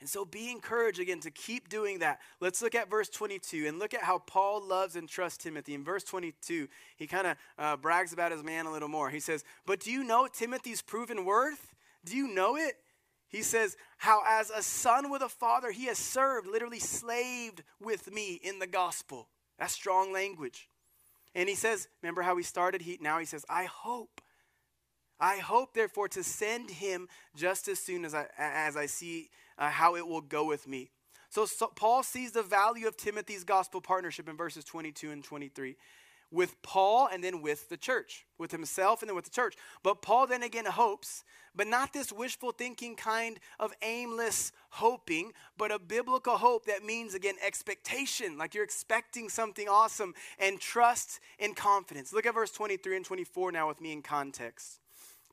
[0.00, 2.20] And so be encouraged again to keep doing that.
[2.40, 5.72] Let's look at verse 22 and look at how Paul loves and trusts Timothy.
[5.72, 9.08] In verse 22, he kind of uh, brags about his man a little more.
[9.08, 11.74] He says, But do you know Timothy's proven worth?
[12.04, 12.74] Do you know it?
[13.34, 18.12] He says, How as a son with a father, he has served, literally slaved with
[18.12, 19.28] me in the gospel.
[19.58, 20.68] That's strong language.
[21.34, 22.82] And he says, Remember how he started?
[22.82, 24.20] He, now he says, I hope.
[25.18, 29.68] I hope, therefore, to send him just as soon as I, as I see uh,
[29.68, 30.90] how it will go with me.
[31.28, 35.74] So, so Paul sees the value of Timothy's gospel partnership in verses 22 and 23
[36.30, 39.56] with Paul and then with the church, with himself and then with the church.
[39.82, 45.70] But Paul then again hopes, but not this wishful thinking kind of aimless hoping, but
[45.70, 51.54] a biblical hope that means again expectation, like you're expecting something awesome, and trust and
[51.54, 52.12] confidence.
[52.12, 54.80] Look at verse 23 and 24 now with me in context.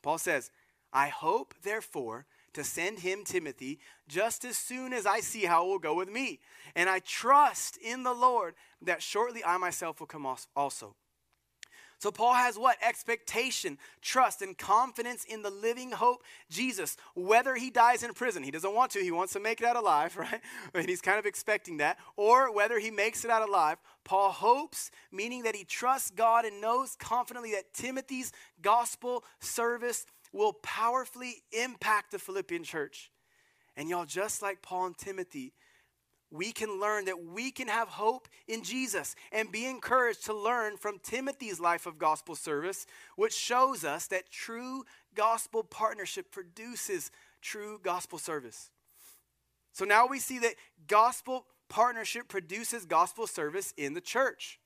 [0.01, 0.51] Paul says,
[0.93, 5.69] I hope, therefore, to send him, Timothy, just as soon as I see how it
[5.69, 6.39] will go with me.
[6.75, 10.95] And I trust in the Lord that shortly I myself will come also.
[12.01, 12.77] So, Paul has what?
[12.81, 18.41] Expectation, trust, and confidence in the living hope, Jesus, whether he dies in prison.
[18.41, 20.41] He doesn't want to, he wants to make it out alive, right?
[20.73, 21.99] And he's kind of expecting that.
[22.17, 26.59] Or whether he makes it out alive, Paul hopes, meaning that he trusts God and
[26.59, 28.31] knows confidently that Timothy's
[28.63, 33.11] gospel service will powerfully impact the Philippian church.
[33.75, 35.53] And y'all, just like Paul and Timothy,
[36.31, 40.77] we can learn that we can have hope in Jesus and be encouraged to learn
[40.77, 42.85] from Timothy's life of gospel service,
[43.17, 48.69] which shows us that true gospel partnership produces true gospel service.
[49.73, 50.55] So now we see that
[50.87, 54.60] gospel partnership produces gospel service in the church.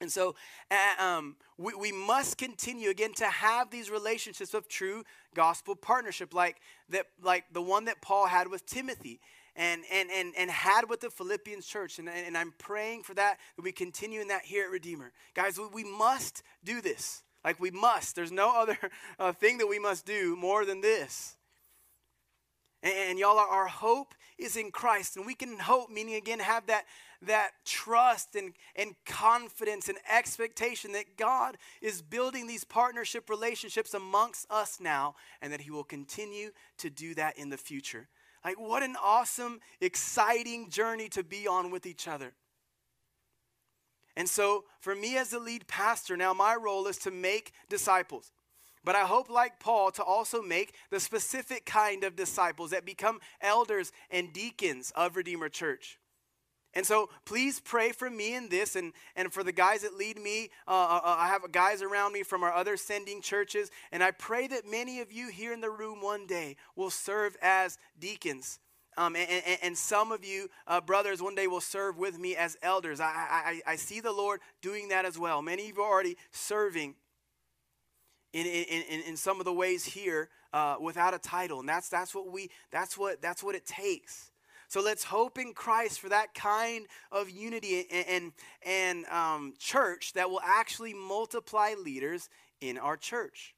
[0.00, 0.34] And so
[0.70, 5.04] uh, um, we, we must continue again to have these relationships of true
[5.34, 6.56] gospel partnership, like
[6.90, 9.20] that, like the one that Paul had with Timothy
[9.54, 11.98] and, and, and, and had with the Philippians church.
[11.98, 15.12] And, and I'm praying for that, that we continue in that here at Redeemer.
[15.34, 17.22] Guys, we, we must do this.
[17.42, 18.16] Like we must.
[18.16, 18.76] There's no other
[19.18, 21.36] uh, thing that we must do more than this.
[22.82, 25.16] And, and y'all, our, our hope is in Christ.
[25.16, 26.84] And we can hope, meaning again, have that
[27.26, 34.50] that trust and, and confidence and expectation that God is building these partnership relationships amongst
[34.50, 38.08] us now and that He will continue to do that in the future.
[38.44, 42.34] Like, what an awesome, exciting journey to be on with each other.
[44.16, 48.32] And so, for me as the lead pastor, now my role is to make disciples.
[48.82, 53.18] But I hope, like Paul, to also make the specific kind of disciples that become
[53.40, 55.98] elders and deacons of Redeemer Church.
[56.76, 60.20] And so please pray for me in this and, and for the guys that lead
[60.20, 60.50] me.
[60.68, 63.70] Uh, uh, uh, I have guys around me from our other sending churches.
[63.90, 67.34] And I pray that many of you here in the room one day will serve
[67.40, 68.60] as deacons.
[68.98, 72.36] Um, and, and, and, some of you, uh, brothers, one day will serve with me
[72.36, 73.00] as elders.
[73.00, 75.42] I, I, I see the Lord doing that as well.
[75.42, 76.94] Many of you are already serving
[78.32, 81.60] in, in, in, in some of the ways here uh, without a title.
[81.60, 84.30] And that's, that's, what we, that's, what, that's what it takes.
[84.68, 88.32] So let's hope in Christ for that kind of unity and, and,
[88.64, 92.28] and um, church that will actually multiply leaders
[92.60, 93.54] in our church.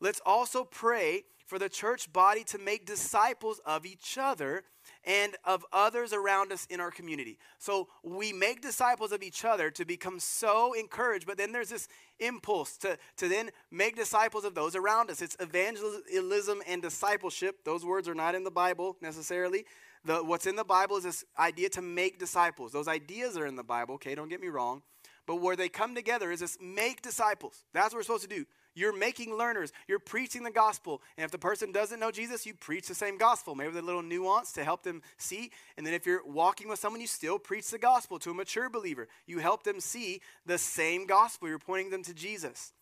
[0.00, 4.64] Let's also pray for the church body to make disciples of each other
[5.04, 7.38] and of others around us in our community.
[7.58, 11.88] So we make disciples of each other to become so encouraged, but then there's this
[12.20, 15.22] impulse to, to then make disciples of those around us.
[15.22, 17.64] It's evangelism and discipleship.
[17.64, 19.64] Those words are not in the Bible necessarily,
[20.04, 22.72] the, what's in the Bible is this idea to make disciples.
[22.72, 24.82] Those ideas are in the Bible, okay, don't get me wrong.
[25.26, 27.64] But where they come together is this make disciples.
[27.74, 28.46] That's what we're supposed to do.
[28.74, 29.72] You're making learners.
[29.86, 31.02] You're preaching the gospel.
[31.18, 33.86] And if the person doesn't know Jesus, you preach the same gospel, maybe with a
[33.86, 35.50] little nuance to help them see.
[35.76, 38.70] And then if you're walking with someone, you still preach the gospel to a mature
[38.70, 39.08] believer.
[39.26, 41.48] You help them see the same gospel.
[41.48, 42.72] You're pointing them to Jesus.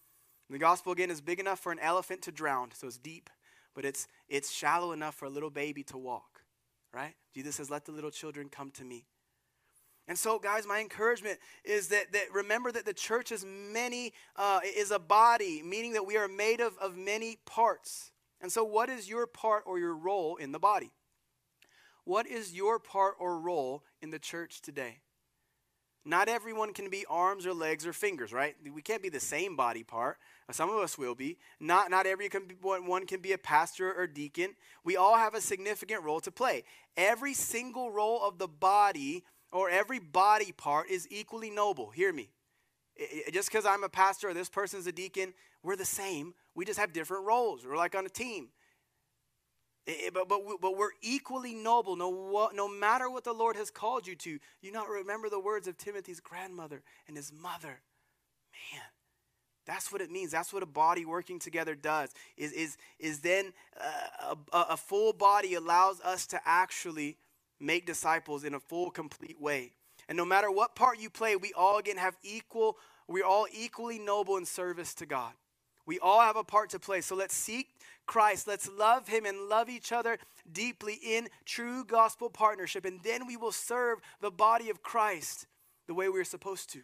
[0.48, 3.31] And the gospel, again, is big enough for an elephant to drown, so it's deep,
[3.74, 6.36] but it's, it's shallow enough for a little baby to walk,
[6.96, 7.14] right?
[7.35, 9.04] Jesus says, Let the little children come to me.
[10.09, 14.61] And so, guys, my encouragement is that, that remember that the church is many, uh,
[14.64, 18.12] is a body, meaning that we are made of, of many parts.
[18.40, 20.90] And so, what is your part or your role in the body?
[22.04, 25.00] What is your part or role in the church today?
[26.07, 28.55] Not everyone can be arms or legs or fingers, right?
[28.73, 30.19] We can't be the same body part.
[30.53, 31.37] Some of us will be.
[31.59, 34.55] Not, not every can be, one can be a pastor or deacon.
[34.85, 36.62] We all have a significant role to play.
[36.97, 41.90] Every single role of the body or every body part is equally noble.
[41.90, 42.31] Hear me.
[43.33, 46.35] just because I'm a pastor or this person's a deacon, we're the same.
[46.55, 47.66] We just have different roles.
[47.66, 48.51] We're like on a team.
[50.12, 54.16] But, but, but we're equally noble no, no matter what the Lord has called you
[54.16, 54.38] to.
[54.61, 57.81] You not remember the words of Timothy's grandmother and his mother.
[58.72, 58.83] Man,
[59.64, 60.33] that's what it means.
[60.33, 62.11] That's what a body working together does.
[62.37, 67.16] Is, is, is then uh, a, a full body allows us to actually
[67.61, 69.72] make disciples in a full, complete way.
[70.09, 72.77] And no matter what part you play, we all again have equal,
[73.09, 75.33] we're all equally noble in service to God.
[75.85, 77.01] We all have a part to play.
[77.01, 77.68] So let's seek
[78.07, 78.47] Christ.
[78.47, 80.19] Let's love Him and love each other
[80.51, 82.85] deeply in true gospel partnership.
[82.85, 85.47] And then we will serve the body of Christ
[85.87, 86.83] the way we're supposed to.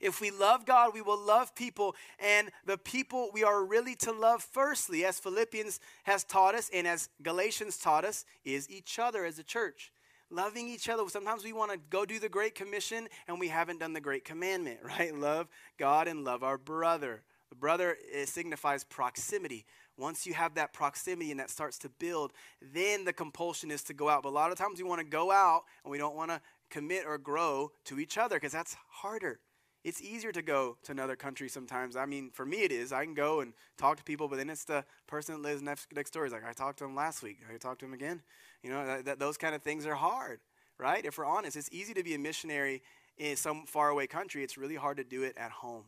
[0.00, 4.12] If we love God, we will love people, and the people we are really to
[4.12, 9.24] love firstly, as Philippians has taught us and as Galatians taught us, is each other
[9.24, 9.92] as a church.
[10.30, 11.02] Loving each other.
[11.08, 14.24] Sometimes we want to go do the Great Commission and we haven't done the Great
[14.24, 15.14] Commandment, right?
[15.14, 17.22] Love God and love our brother.
[17.50, 19.66] The brother signifies proximity.
[20.00, 22.32] Once you have that proximity and that starts to build,
[22.72, 24.22] then the compulsion is to go out.
[24.22, 26.40] But a lot of times we want to go out and we don't want to
[26.70, 29.40] commit or grow to each other because that's harder.
[29.84, 31.96] It's easier to go to another country sometimes.
[31.96, 32.92] I mean, for me it is.
[32.92, 35.88] I can go and talk to people, but then it's the person that lives next,
[35.94, 36.24] next door.
[36.24, 37.38] It's like, I talked to him last week.
[37.52, 38.22] I talk to him again.
[38.62, 40.40] You know, that, that, those kind of things are hard,
[40.78, 41.04] right?
[41.04, 42.82] If we're honest, it's easy to be a missionary
[43.16, 44.42] in some faraway country.
[44.44, 45.84] It's really hard to do it at home.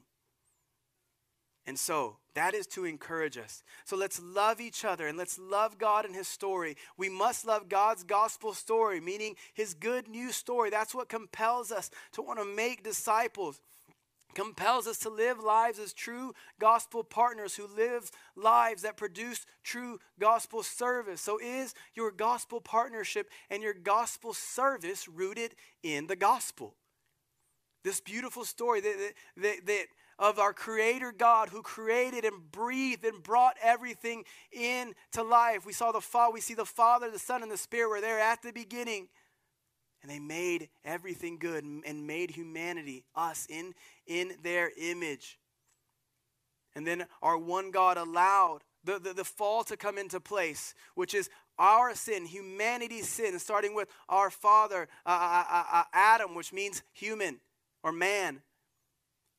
[1.66, 3.62] And so that is to encourage us.
[3.85, 6.77] So let's love each other and let's love God and His story.
[6.96, 10.70] We must love God's gospel story, meaning His good news story.
[10.70, 13.61] That's what compels us to want to make disciples
[14.35, 19.98] compels us to live lives as true gospel partners who live lives that produce true
[20.18, 21.20] gospel service.
[21.20, 26.75] So, is your gospel partnership and your gospel service rooted in the gospel?
[27.85, 29.87] This beautiful story that, that, that
[30.23, 35.67] of our Creator God who created and breathed and brought everything into life.
[35.67, 38.21] We saw the Father, we see the Father, the Son, and the Spirit were there
[38.21, 39.09] at the beginning.
[40.01, 43.75] And they made everything good and made humanity, us, in,
[44.07, 45.41] in their image.
[46.77, 51.15] And then our one God allowed the, the, the, fall to come into place, which
[51.15, 56.53] is our sin, humanity's sin, starting with our father, uh, uh, uh, uh, Adam, which
[56.53, 57.41] means human
[57.83, 58.43] or man.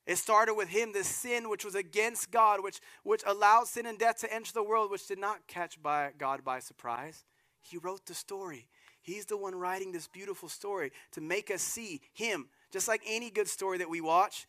[0.06, 3.98] It started with him, this sin which was against God, which, which allowed sin and
[3.98, 7.24] death to enter the world, which did not catch by God by surprise.
[7.62, 8.68] He wrote the story.
[9.02, 12.48] He's the one writing this beautiful story to make us see Him.
[12.72, 14.46] Just like any good story that we watch,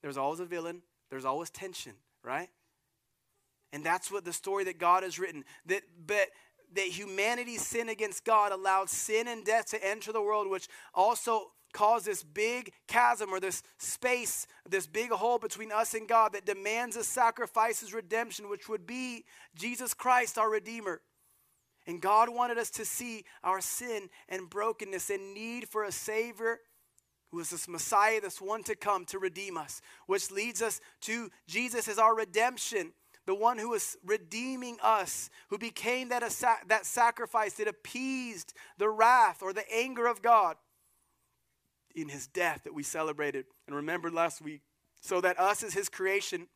[0.00, 2.48] there's always a villain, there's always tension, right?
[3.72, 5.44] And that's what the story that God has written.
[5.66, 6.28] That, but
[6.74, 11.52] that humanity's sin against God allowed sin and death to enter the world, which also
[11.72, 16.46] caused this big chasm or this space, this big hole between us and God that
[16.46, 21.00] demands a sacrifice redemption, which would be Jesus Christ, our Redeemer.
[21.86, 26.60] And God wanted us to see our sin and brokenness and need for a Savior
[27.30, 31.30] who is this Messiah, this one to come to redeem us, which leads us to
[31.48, 32.92] Jesus as our redemption,
[33.24, 36.22] the one who is redeeming us, who became that,
[36.68, 40.56] that sacrifice that appeased the wrath or the anger of God
[41.94, 44.62] in his death that we celebrated and remembered last week,
[45.00, 46.46] so that us as his creation,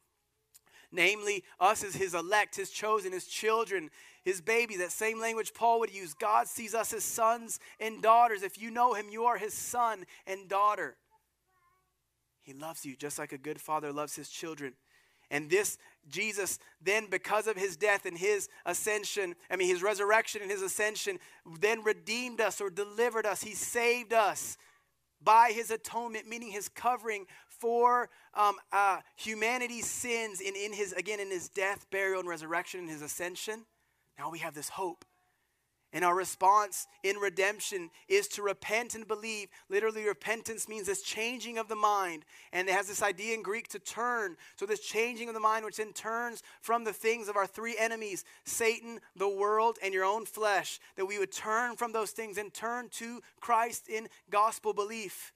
[0.93, 3.91] namely us as his elect, his chosen, his children,
[4.25, 6.15] his baby, that same language Paul would use.
[6.15, 8.43] God sees us as sons and daughters.
[8.43, 10.97] If you know him, you are his son and daughter.
[12.43, 14.75] He loves you just like a good father loves his children.
[15.31, 20.41] And this Jesus, then, because of his death and his ascension, I mean, his resurrection
[20.41, 21.19] and his ascension,
[21.59, 23.43] then redeemed us or delivered us.
[23.43, 24.57] He saved us
[25.23, 31.21] by his atonement, meaning his covering for um, uh, humanity's sins in, in his, again,
[31.21, 33.65] in his death, burial, and resurrection, and his ascension.
[34.19, 35.05] Now we have this hope.
[35.97, 39.49] And our response in redemption is to repent and believe.
[39.71, 42.27] Literally, repentance means this changing of the mind.
[42.53, 44.37] And it has this idea in Greek to turn.
[44.57, 47.79] So, this changing of the mind, which then turns from the things of our three
[47.79, 52.37] enemies Satan, the world, and your own flesh, that we would turn from those things
[52.37, 55.33] and turn to Christ in gospel belief.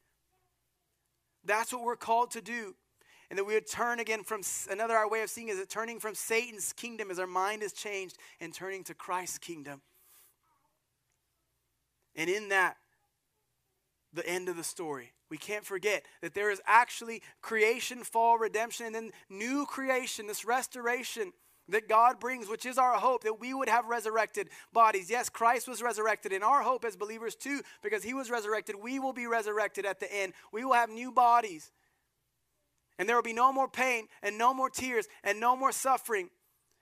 [1.43, 2.75] That's what we're called to do.
[3.31, 6.01] And that we would turn again from another our way of seeing is that turning
[6.01, 9.81] from Satan's kingdom as our mind is changed and turning to Christ's kingdom.
[12.17, 12.77] And in that,
[14.13, 15.13] the end of the story.
[15.31, 20.45] We can't forget that there is actually creation, fall, redemption, and then new creation, this
[20.45, 21.33] restoration
[21.69, 25.09] that God brings, which is our hope that we would have resurrected bodies.
[25.09, 28.99] Yes, Christ was resurrected, and our hope as believers too, because he was resurrected, we
[28.99, 30.33] will be resurrected at the end.
[30.53, 31.71] We will have new bodies.
[32.99, 36.31] And there will be no more pain, and no more tears, and no more suffering.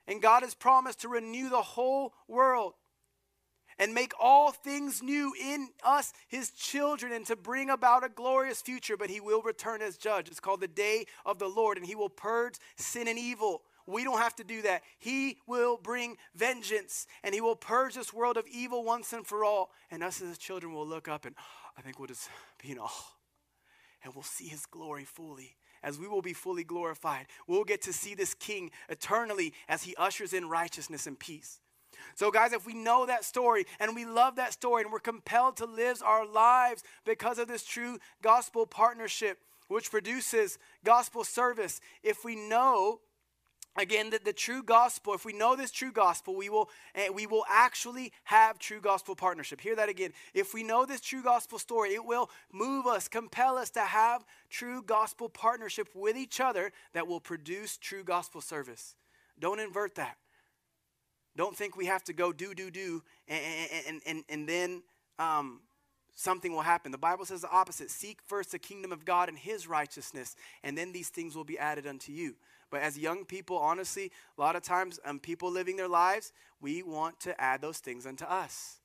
[0.07, 2.72] And God has promised to renew the whole world
[3.79, 8.61] and make all things new in us, his children, and to bring about a glorious
[8.61, 8.97] future.
[8.97, 10.29] But he will return as judge.
[10.29, 13.62] It's called the day of the Lord, and he will purge sin and evil.
[13.87, 14.83] We don't have to do that.
[14.99, 19.45] He will bring vengeance, and he will purge this world of evil once and for
[19.45, 19.70] all.
[19.91, 21.35] And us as his children will look up, and
[21.76, 22.29] I think we'll just
[22.62, 23.14] be in awe,
[24.05, 27.26] and we'll see his glory fully as we will be fully glorified.
[27.47, 31.61] We'll get to see this king eternally as he ushers in righteousness and peace.
[32.14, 35.57] So, guys, if we know that story and we love that story and we're compelled
[35.59, 39.38] to live our lives because of this true gospel partnership,
[39.68, 43.01] which produces gospel service, if we know
[43.78, 47.26] again that the true gospel if we know this true gospel we will uh, we
[47.26, 49.61] will actually have true gospel partnership.
[49.61, 50.12] Hear that again.
[50.34, 54.24] If we know this true gospel story it will move us compel us to have
[54.51, 58.96] true gospel partnership with each other that will produce true gospel service.
[59.38, 60.16] Don't invert that
[61.39, 63.41] don't think we have to go do, do, do, and,
[63.86, 64.82] and, and, and then
[65.20, 65.61] um,
[66.16, 66.91] something will happen.
[66.91, 70.34] The Bible says the opposite seek first the kingdom of God and his righteousness,
[70.64, 72.34] and then these things will be added unto you.
[72.70, 76.82] But as young people, honestly, a lot of times, um, people living their lives, we
[76.82, 78.80] want to add those things unto us.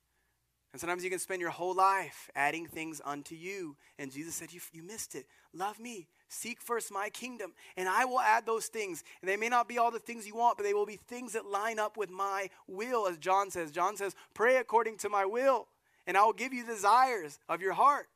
[0.74, 3.76] And sometimes you can spend your whole life adding things unto you.
[3.96, 5.26] And Jesus said, You, you missed it.
[5.52, 6.08] Love me.
[6.28, 9.04] Seek first my kingdom, and I will add those things.
[9.22, 11.34] And they may not be all the things you want, but they will be things
[11.34, 13.70] that line up with my will, as John says.
[13.70, 15.68] John says, Pray according to my will,
[16.08, 18.08] and I will give you desires of your heart.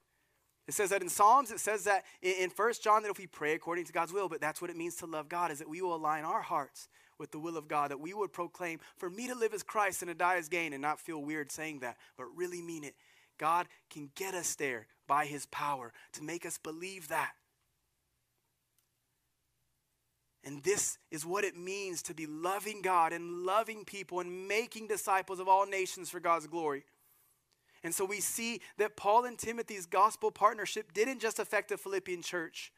[0.66, 3.54] It says that in Psalms, it says that in First John that if we pray
[3.54, 5.80] according to God's will, but that's what it means to love God, is that we
[5.80, 6.88] will align our hearts
[7.18, 10.02] with the will of God, that we would proclaim, for me to live as Christ
[10.02, 12.94] and to die as gain, and not feel weird saying that, but really mean it.
[13.38, 17.32] God can get us there by his power to make us believe that.
[20.44, 24.86] And this is what it means to be loving God and loving people and making
[24.86, 26.84] disciples of all nations for God's glory.
[27.84, 32.22] And so we see that Paul and Timothy's gospel partnership didn't just affect the Philippian
[32.22, 32.72] church,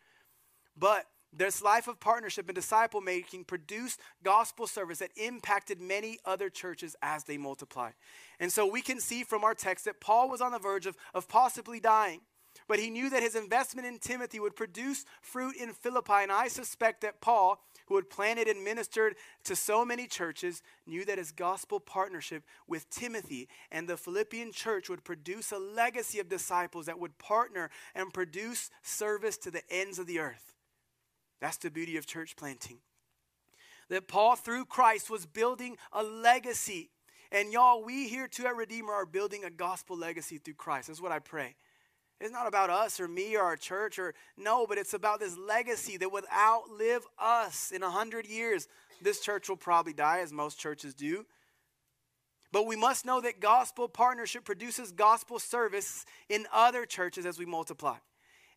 [0.76, 6.50] but this life of partnership and disciple making produced gospel service that impacted many other
[6.50, 7.94] churches as they multiplied.
[8.38, 10.96] And so we can see from our text that Paul was on the verge of,
[11.14, 12.20] of possibly dying.
[12.66, 16.22] But he knew that his investment in Timothy would produce fruit in Philippi.
[16.22, 21.04] And I suspect that Paul, who had planted and ministered to so many churches, knew
[21.04, 26.28] that his gospel partnership with Timothy and the Philippian church would produce a legacy of
[26.28, 30.54] disciples that would partner and produce service to the ends of the earth.
[31.40, 32.78] That's the beauty of church planting.
[33.88, 36.90] That Paul, through Christ, was building a legacy.
[37.32, 40.88] And y'all, we here too at Redeemer are building a gospel legacy through Christ.
[40.88, 41.56] That's what I pray.
[42.20, 45.38] It's not about us or me or our church or no, but it's about this
[45.38, 48.68] legacy that would outlive us in a hundred years.
[49.00, 51.24] This church will probably die, as most churches do.
[52.52, 57.46] But we must know that gospel partnership produces gospel service in other churches as we
[57.46, 57.96] multiply.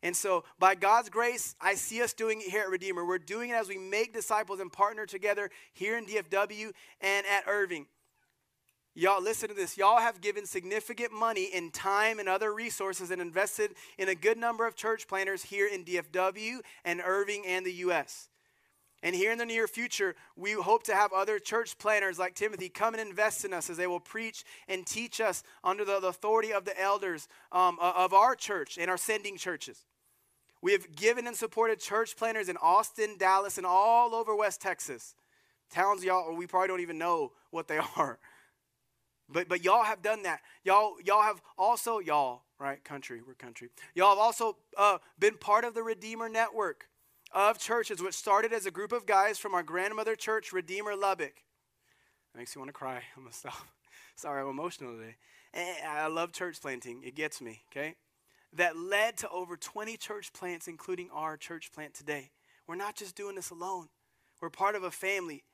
[0.04, 3.06] And so, by God's grace, I see us doing it here at Redeemer.
[3.06, 7.44] We're doing it as we make disciples and partner together here in DFW and at
[7.46, 7.86] Irving.
[8.94, 9.78] Y'all, listen to this.
[9.78, 14.36] Y'all have given significant money in time and other resources and invested in a good
[14.36, 18.28] number of church planters here in DFW and Irving and the U.S.
[19.02, 22.68] And here in the near future, we hope to have other church planters like Timothy
[22.68, 26.52] come and invest in us as they will preach and teach us under the authority
[26.52, 29.86] of the elders um, of our church and our sending churches.
[30.64, 35.14] We have given and supported church planters in Austin, Dallas, and all over West Texas.
[35.70, 38.18] Towns y'all, we probably don't even know what they are.
[39.28, 40.40] But but y'all have done that.
[40.64, 43.68] Y'all y'all have also y'all right country we're country.
[43.94, 46.88] Y'all have also uh, been part of the Redeemer Network
[47.30, 51.42] of churches, which started as a group of guys from our grandmother church, Redeemer Lubbock.
[52.32, 53.02] That makes me want to cry.
[53.18, 53.66] I'm gonna stop.
[54.16, 55.16] Sorry, I'm emotional today.
[55.86, 57.02] I love church planting.
[57.04, 57.64] It gets me.
[57.70, 57.96] Okay,
[58.54, 62.30] that led to over 20 church plants, including our church plant today.
[62.66, 63.88] We're not just doing this alone.
[64.40, 65.44] We're part of a family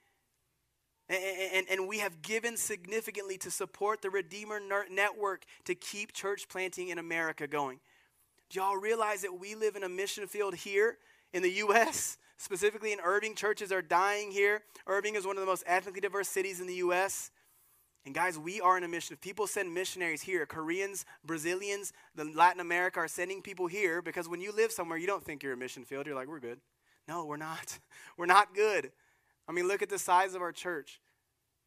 [1.10, 6.48] and, and, and, we have given significantly to support the Redeemer Network to keep church
[6.48, 7.80] planting in America going.
[8.48, 10.98] Do y'all realize that we live in a mission field here
[11.32, 13.34] in the U.S., specifically in Irving?
[13.34, 14.62] Churches are dying here.
[14.86, 17.32] Irving is one of the most ethnically diverse cities in the U.S.
[18.06, 19.14] And guys, we are in a mission.
[19.14, 24.28] If people send missionaries here, Koreans, Brazilians, the Latin America are sending people here because
[24.28, 26.06] when you live somewhere, you don't think you're a mission field.
[26.06, 26.60] You're like, we're good.
[27.06, 27.78] No, we're not.
[28.16, 28.92] We're not good.
[29.48, 31.00] I mean, look at the size of our church.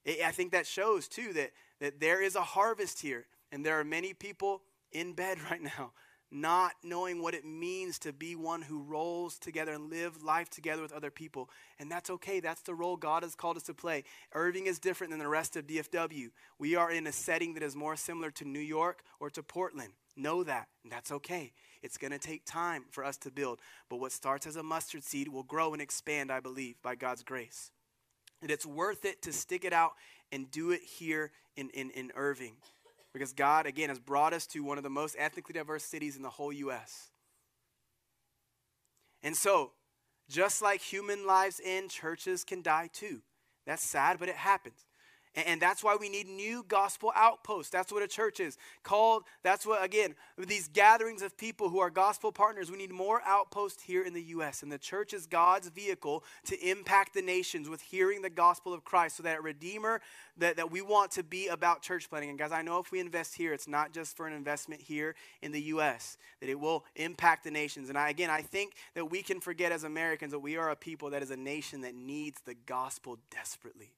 [0.05, 3.25] I think that shows, too, that, that there is a harvest here.
[3.51, 4.61] And there are many people
[4.91, 5.93] in bed right now
[6.33, 10.81] not knowing what it means to be one who rolls together and live life together
[10.81, 11.49] with other people.
[11.79, 12.39] And that's okay.
[12.39, 14.03] That's the role God has called us to play.
[14.33, 16.29] Irving is different than the rest of DFW.
[16.57, 19.93] We are in a setting that is more similar to New York or to Portland.
[20.15, 21.53] Know that, and that's okay.
[21.83, 23.59] It's going to take time for us to build.
[23.89, 27.23] But what starts as a mustard seed will grow and expand, I believe, by God's
[27.23, 27.71] grace.
[28.41, 29.91] And it's worth it to stick it out
[30.31, 32.55] and do it here in, in, in Irving.
[33.13, 36.23] Because God, again, has brought us to one of the most ethnically diverse cities in
[36.23, 37.11] the whole U.S.
[39.21, 39.71] And so,
[40.29, 43.21] just like human lives end, churches can die too.
[43.65, 44.85] That's sad, but it happens.
[45.35, 47.71] And that's why we need new gospel outposts.
[47.71, 49.23] That's what a church is called.
[49.41, 53.81] That's what, again, these gatherings of people who are gospel partners, we need more outposts
[53.81, 54.61] here in the U.S.
[54.61, 58.83] And the church is God's vehicle to impact the nations with hearing the gospel of
[58.83, 60.01] Christ so that Redeemer,
[60.37, 62.29] that, that we want to be about church planting.
[62.29, 65.15] And guys, I know if we invest here, it's not just for an investment here
[65.41, 67.89] in the U.S., that it will impact the nations.
[67.89, 70.75] And I, again, I think that we can forget as Americans that we are a
[70.75, 73.93] people that is a nation that needs the gospel desperately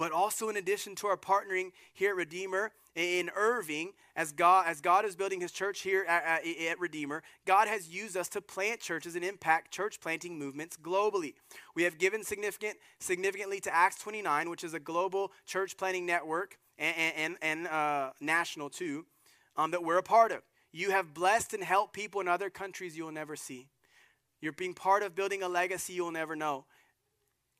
[0.00, 4.80] but also in addition to our partnering here at Redeemer in Irving, as God, as
[4.80, 8.80] God is building his church here at, at, Redeemer, God has used us to plant
[8.80, 11.34] churches and impact church planting movements globally.
[11.74, 16.56] We have given significant, significantly to Acts 29, which is a global church planting network
[16.78, 19.04] and, and, and uh, national too,
[19.58, 20.40] um, that we're a part of.
[20.72, 23.68] You have blessed and helped people in other countries you'll never see.
[24.40, 26.64] You're being part of building a legacy you'll never know.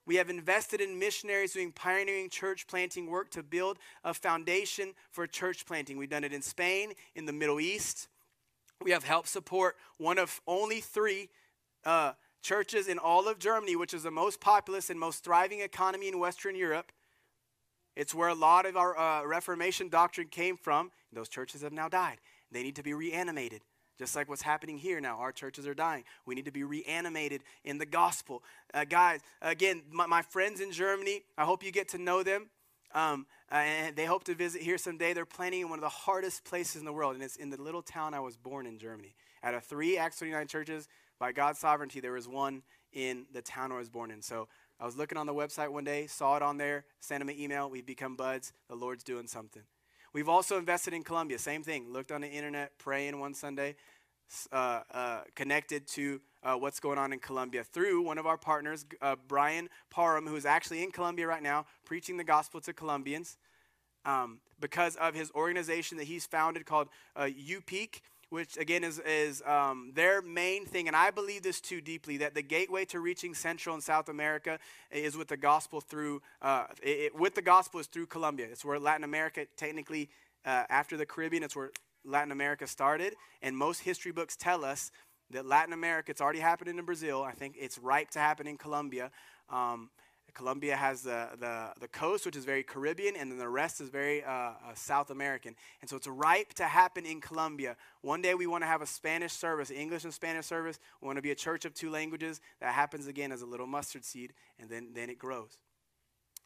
[0.07, 5.27] We have invested in missionaries doing pioneering church planting work to build a foundation for
[5.27, 5.97] church planting.
[5.97, 8.09] We've done it in Spain, in the Middle East.
[8.83, 11.29] We have helped support one of only three
[11.85, 16.09] uh, churches in all of Germany, which is the most populous and most thriving economy
[16.09, 16.93] in Western Europe.
[17.95, 20.91] It's where a lot of our uh, Reformation doctrine came from.
[21.13, 22.19] Those churches have now died.
[22.51, 23.63] They need to be reanimated.
[24.01, 26.05] Just like what's happening here now, our churches are dying.
[26.25, 28.43] We need to be reanimated in the gospel.
[28.73, 32.49] Uh, guys, again, my, my, friends in Germany, I hope you get to know them.
[32.95, 35.13] Um, and they hope to visit here someday.
[35.13, 37.61] They're planning in one of the hardest places in the world, and it's in the
[37.61, 39.15] little town I was born in, Germany.
[39.43, 40.89] Out of three Acts 29 churches,
[41.19, 42.63] by God's sovereignty, there was one
[42.95, 44.23] in the town I was born in.
[44.23, 44.49] So
[44.81, 47.39] I was looking on the website one day, saw it on there, sent them an
[47.39, 47.69] email.
[47.69, 48.55] We've become buds.
[48.67, 49.65] The Lord's doing something.
[50.13, 51.39] We've also invested in Colombia.
[51.39, 51.93] Same thing.
[51.93, 53.77] Looked on the internet, praying one Sunday,
[54.53, 58.85] uh, uh, connected to uh, what's going on in Colombia through one of our partners,
[59.01, 63.37] uh, Brian Parham, who is actually in Colombia right now, preaching the gospel to Colombians.
[64.05, 68.01] Um, because of his organization that he's founded called uh, UPEAK,
[68.31, 70.87] which again is, is um, their main thing.
[70.87, 74.59] And I believe this too deeply that the gateway to reaching Central and South America
[74.91, 78.47] is with the gospel through, uh, it, with the gospel is through Colombia.
[78.51, 80.09] It's where Latin America, technically,
[80.47, 81.71] uh, after the Caribbean, it's where
[82.05, 83.15] Latin America started.
[83.43, 84.91] And most history books tell us
[85.31, 87.23] that Latin America, it's already happening in Brazil.
[87.23, 89.11] I think it's ripe to happen in Colombia.
[89.49, 89.91] Um,
[90.35, 93.89] Colombia has the, the, the coast, which is very Caribbean, and then the rest is
[93.89, 95.55] very uh, uh, South American.
[95.81, 97.77] And so it's ripe to happen in Colombia.
[98.03, 100.79] One day we want to have a Spanish service, English and Spanish service.
[101.01, 102.41] We want to be a church of two languages.
[102.61, 105.59] That happens again as a little mustard seed, and then, then it grows.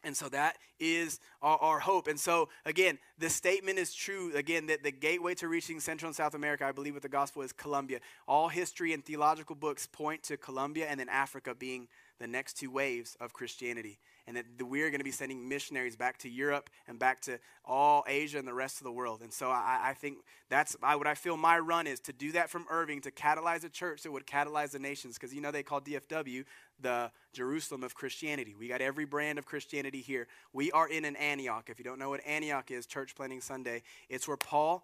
[0.05, 2.07] And so that is our, our, hope.
[2.07, 4.31] And so, again, the statement is true.
[4.35, 7.41] Again, that the gateway to reaching Central and South America, I believe, with the gospel
[7.41, 7.99] is Colombia.
[8.27, 11.87] All history and theological books point to Colombia and then Africa being
[12.19, 13.99] the next two waves of Christianity.
[14.27, 17.39] And that we are going to be sending missionaries back to Europe and back to
[17.63, 19.21] all Asia and the rest of the world.
[19.21, 20.17] And so I, I think
[20.49, 23.63] that's I, what I feel my run is to do that from Irving to catalyze
[23.63, 25.15] a church that would catalyze the nations.
[25.15, 26.43] Because you know they call DFW
[26.81, 28.55] the Jerusalem of Christianity.
[28.57, 30.27] We got every brand of Christianity here.
[30.53, 31.69] We are in an Antioch.
[31.69, 34.83] If you don't know what Antioch is, Church Planting Sunday, it's where Paul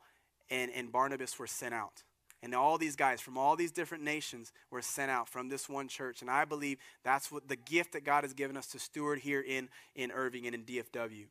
[0.51, 2.03] and, and Barnabas were sent out.
[2.43, 5.87] And all these guys from all these different nations were sent out from this one
[5.87, 6.21] church.
[6.21, 9.41] And I believe that's what the gift that God has given us to steward here
[9.41, 11.25] in, in Irving and in DFW.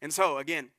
[0.00, 0.70] And so, again,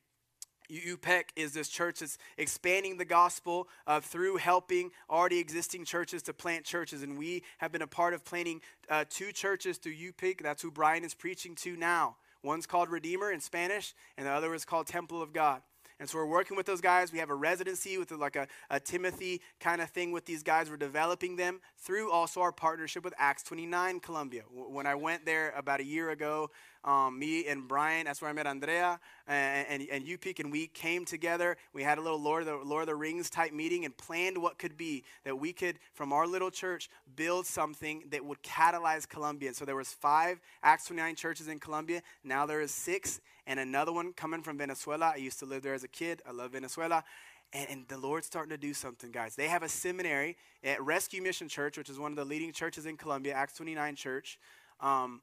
[0.70, 6.32] UPEC is this church that's expanding the gospel uh, through helping already existing churches to
[6.32, 7.02] plant churches.
[7.02, 8.60] And we have been a part of planting
[8.90, 10.42] uh, two churches through UPEC.
[10.42, 12.16] That's who Brian is preaching to now.
[12.42, 15.62] One's called Redeemer in Spanish, and the other is called Temple of God.
[15.98, 17.12] And so we're working with those guys.
[17.12, 20.68] We have a residency with like a, a Timothy kind of thing with these guys.
[20.68, 24.42] We're developing them through also our partnership with Acts 29 Colombia.
[24.50, 26.50] When I went there about a year ago,
[26.84, 31.04] um, me and Brian, that's where I met Andrea and, and, and and we came
[31.04, 31.56] together.
[31.72, 34.38] We had a little Lord of, the, Lord of the Rings type meeting and planned
[34.38, 39.08] what could be that we could, from our little church, build something that would catalyze
[39.08, 39.48] Colombia.
[39.48, 42.02] And so there was five Acts 29 churches in Colombia.
[42.24, 45.12] Now there is six, and another one coming from Venezuela.
[45.14, 46.22] I used to live there as a kid.
[46.26, 47.04] I love Venezuela.
[47.52, 49.36] And, and, the Lord's starting to do something, guys.
[49.36, 52.86] They have a seminary at Rescue Mission Church, which is one of the leading churches
[52.86, 54.38] in Colombia, Acts 29 Church.
[54.80, 55.22] Um,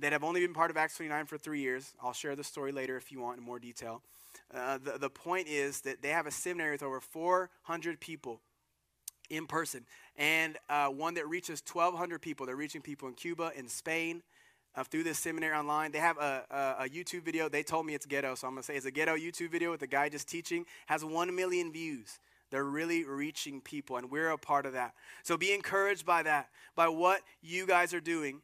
[0.00, 1.92] that have only been part of Acts 29 for three years.
[2.02, 4.02] I'll share the story later if you want in more detail.
[4.52, 8.40] Uh, the, the point is that they have a seminary with over 400 people
[9.30, 9.84] in person
[10.16, 12.46] and uh, one that reaches 1,200 people.
[12.46, 14.22] They're reaching people in Cuba, in Spain,
[14.74, 15.92] uh, through this seminary online.
[15.92, 17.48] They have a, a, a, YouTube video.
[17.48, 19.70] They told me it's ghetto, so I'm going to say it's a ghetto YouTube video
[19.70, 20.64] with a guy just teaching.
[20.86, 22.18] Has 1 million views.
[22.50, 24.92] They're really reaching people, and we're a part of that.
[25.22, 28.42] So be encouraged by that, by what you guys are doing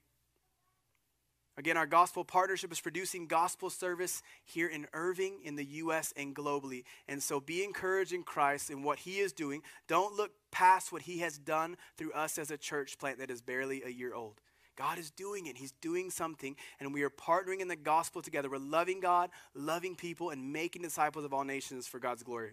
[1.59, 6.33] Again, our gospel partnership is producing gospel service here in Irving, in the U.S., and
[6.33, 6.85] globally.
[7.09, 9.63] And so be encouraged in Christ in what He is doing.
[9.89, 13.43] Don't look past what He has done through us as a church plant that is
[13.43, 14.41] barely a year old.
[14.77, 15.57] God is doing it.
[15.57, 18.49] He's doing something, and we are partnering in the gospel together.
[18.49, 22.53] We're loving God, loving people, and making disciples of all nations for God's glory.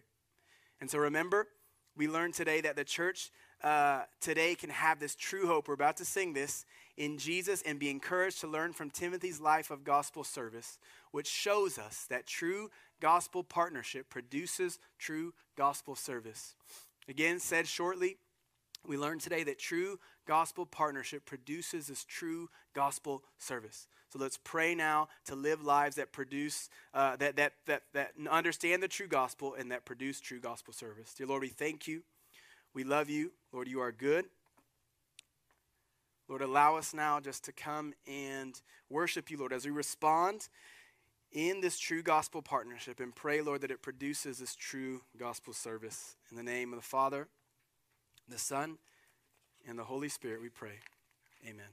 [0.81, 1.47] And so remember,
[1.95, 3.29] we learned today that the church
[3.63, 5.67] uh, today can have this true hope.
[5.67, 6.65] We're about to sing this
[6.97, 10.77] in Jesus and be encouraged to learn from Timothy's life of gospel service,
[11.11, 12.69] which shows us that true
[13.01, 16.55] gospel partnership produces true gospel service.
[17.07, 18.17] Again, said shortly,
[18.87, 23.87] we learned today that true gospel partnership produces this true gospel service.
[24.09, 28.81] So let's pray now to live lives that produce, uh, that, that, that, that understand
[28.81, 31.13] the true gospel and that produce true gospel service.
[31.13, 32.03] Dear Lord, we thank you.
[32.75, 33.31] We love you.
[33.53, 34.25] Lord, you are good.
[36.27, 38.59] Lord, allow us now just to come and
[38.89, 40.49] worship you, Lord, as we respond
[41.31, 46.17] in this true gospel partnership and pray, Lord, that it produces this true gospel service.
[46.29, 47.29] In the name of the Father,
[48.27, 48.77] the Son,
[49.65, 50.79] and the Holy Spirit, we pray.
[51.47, 51.67] Amen.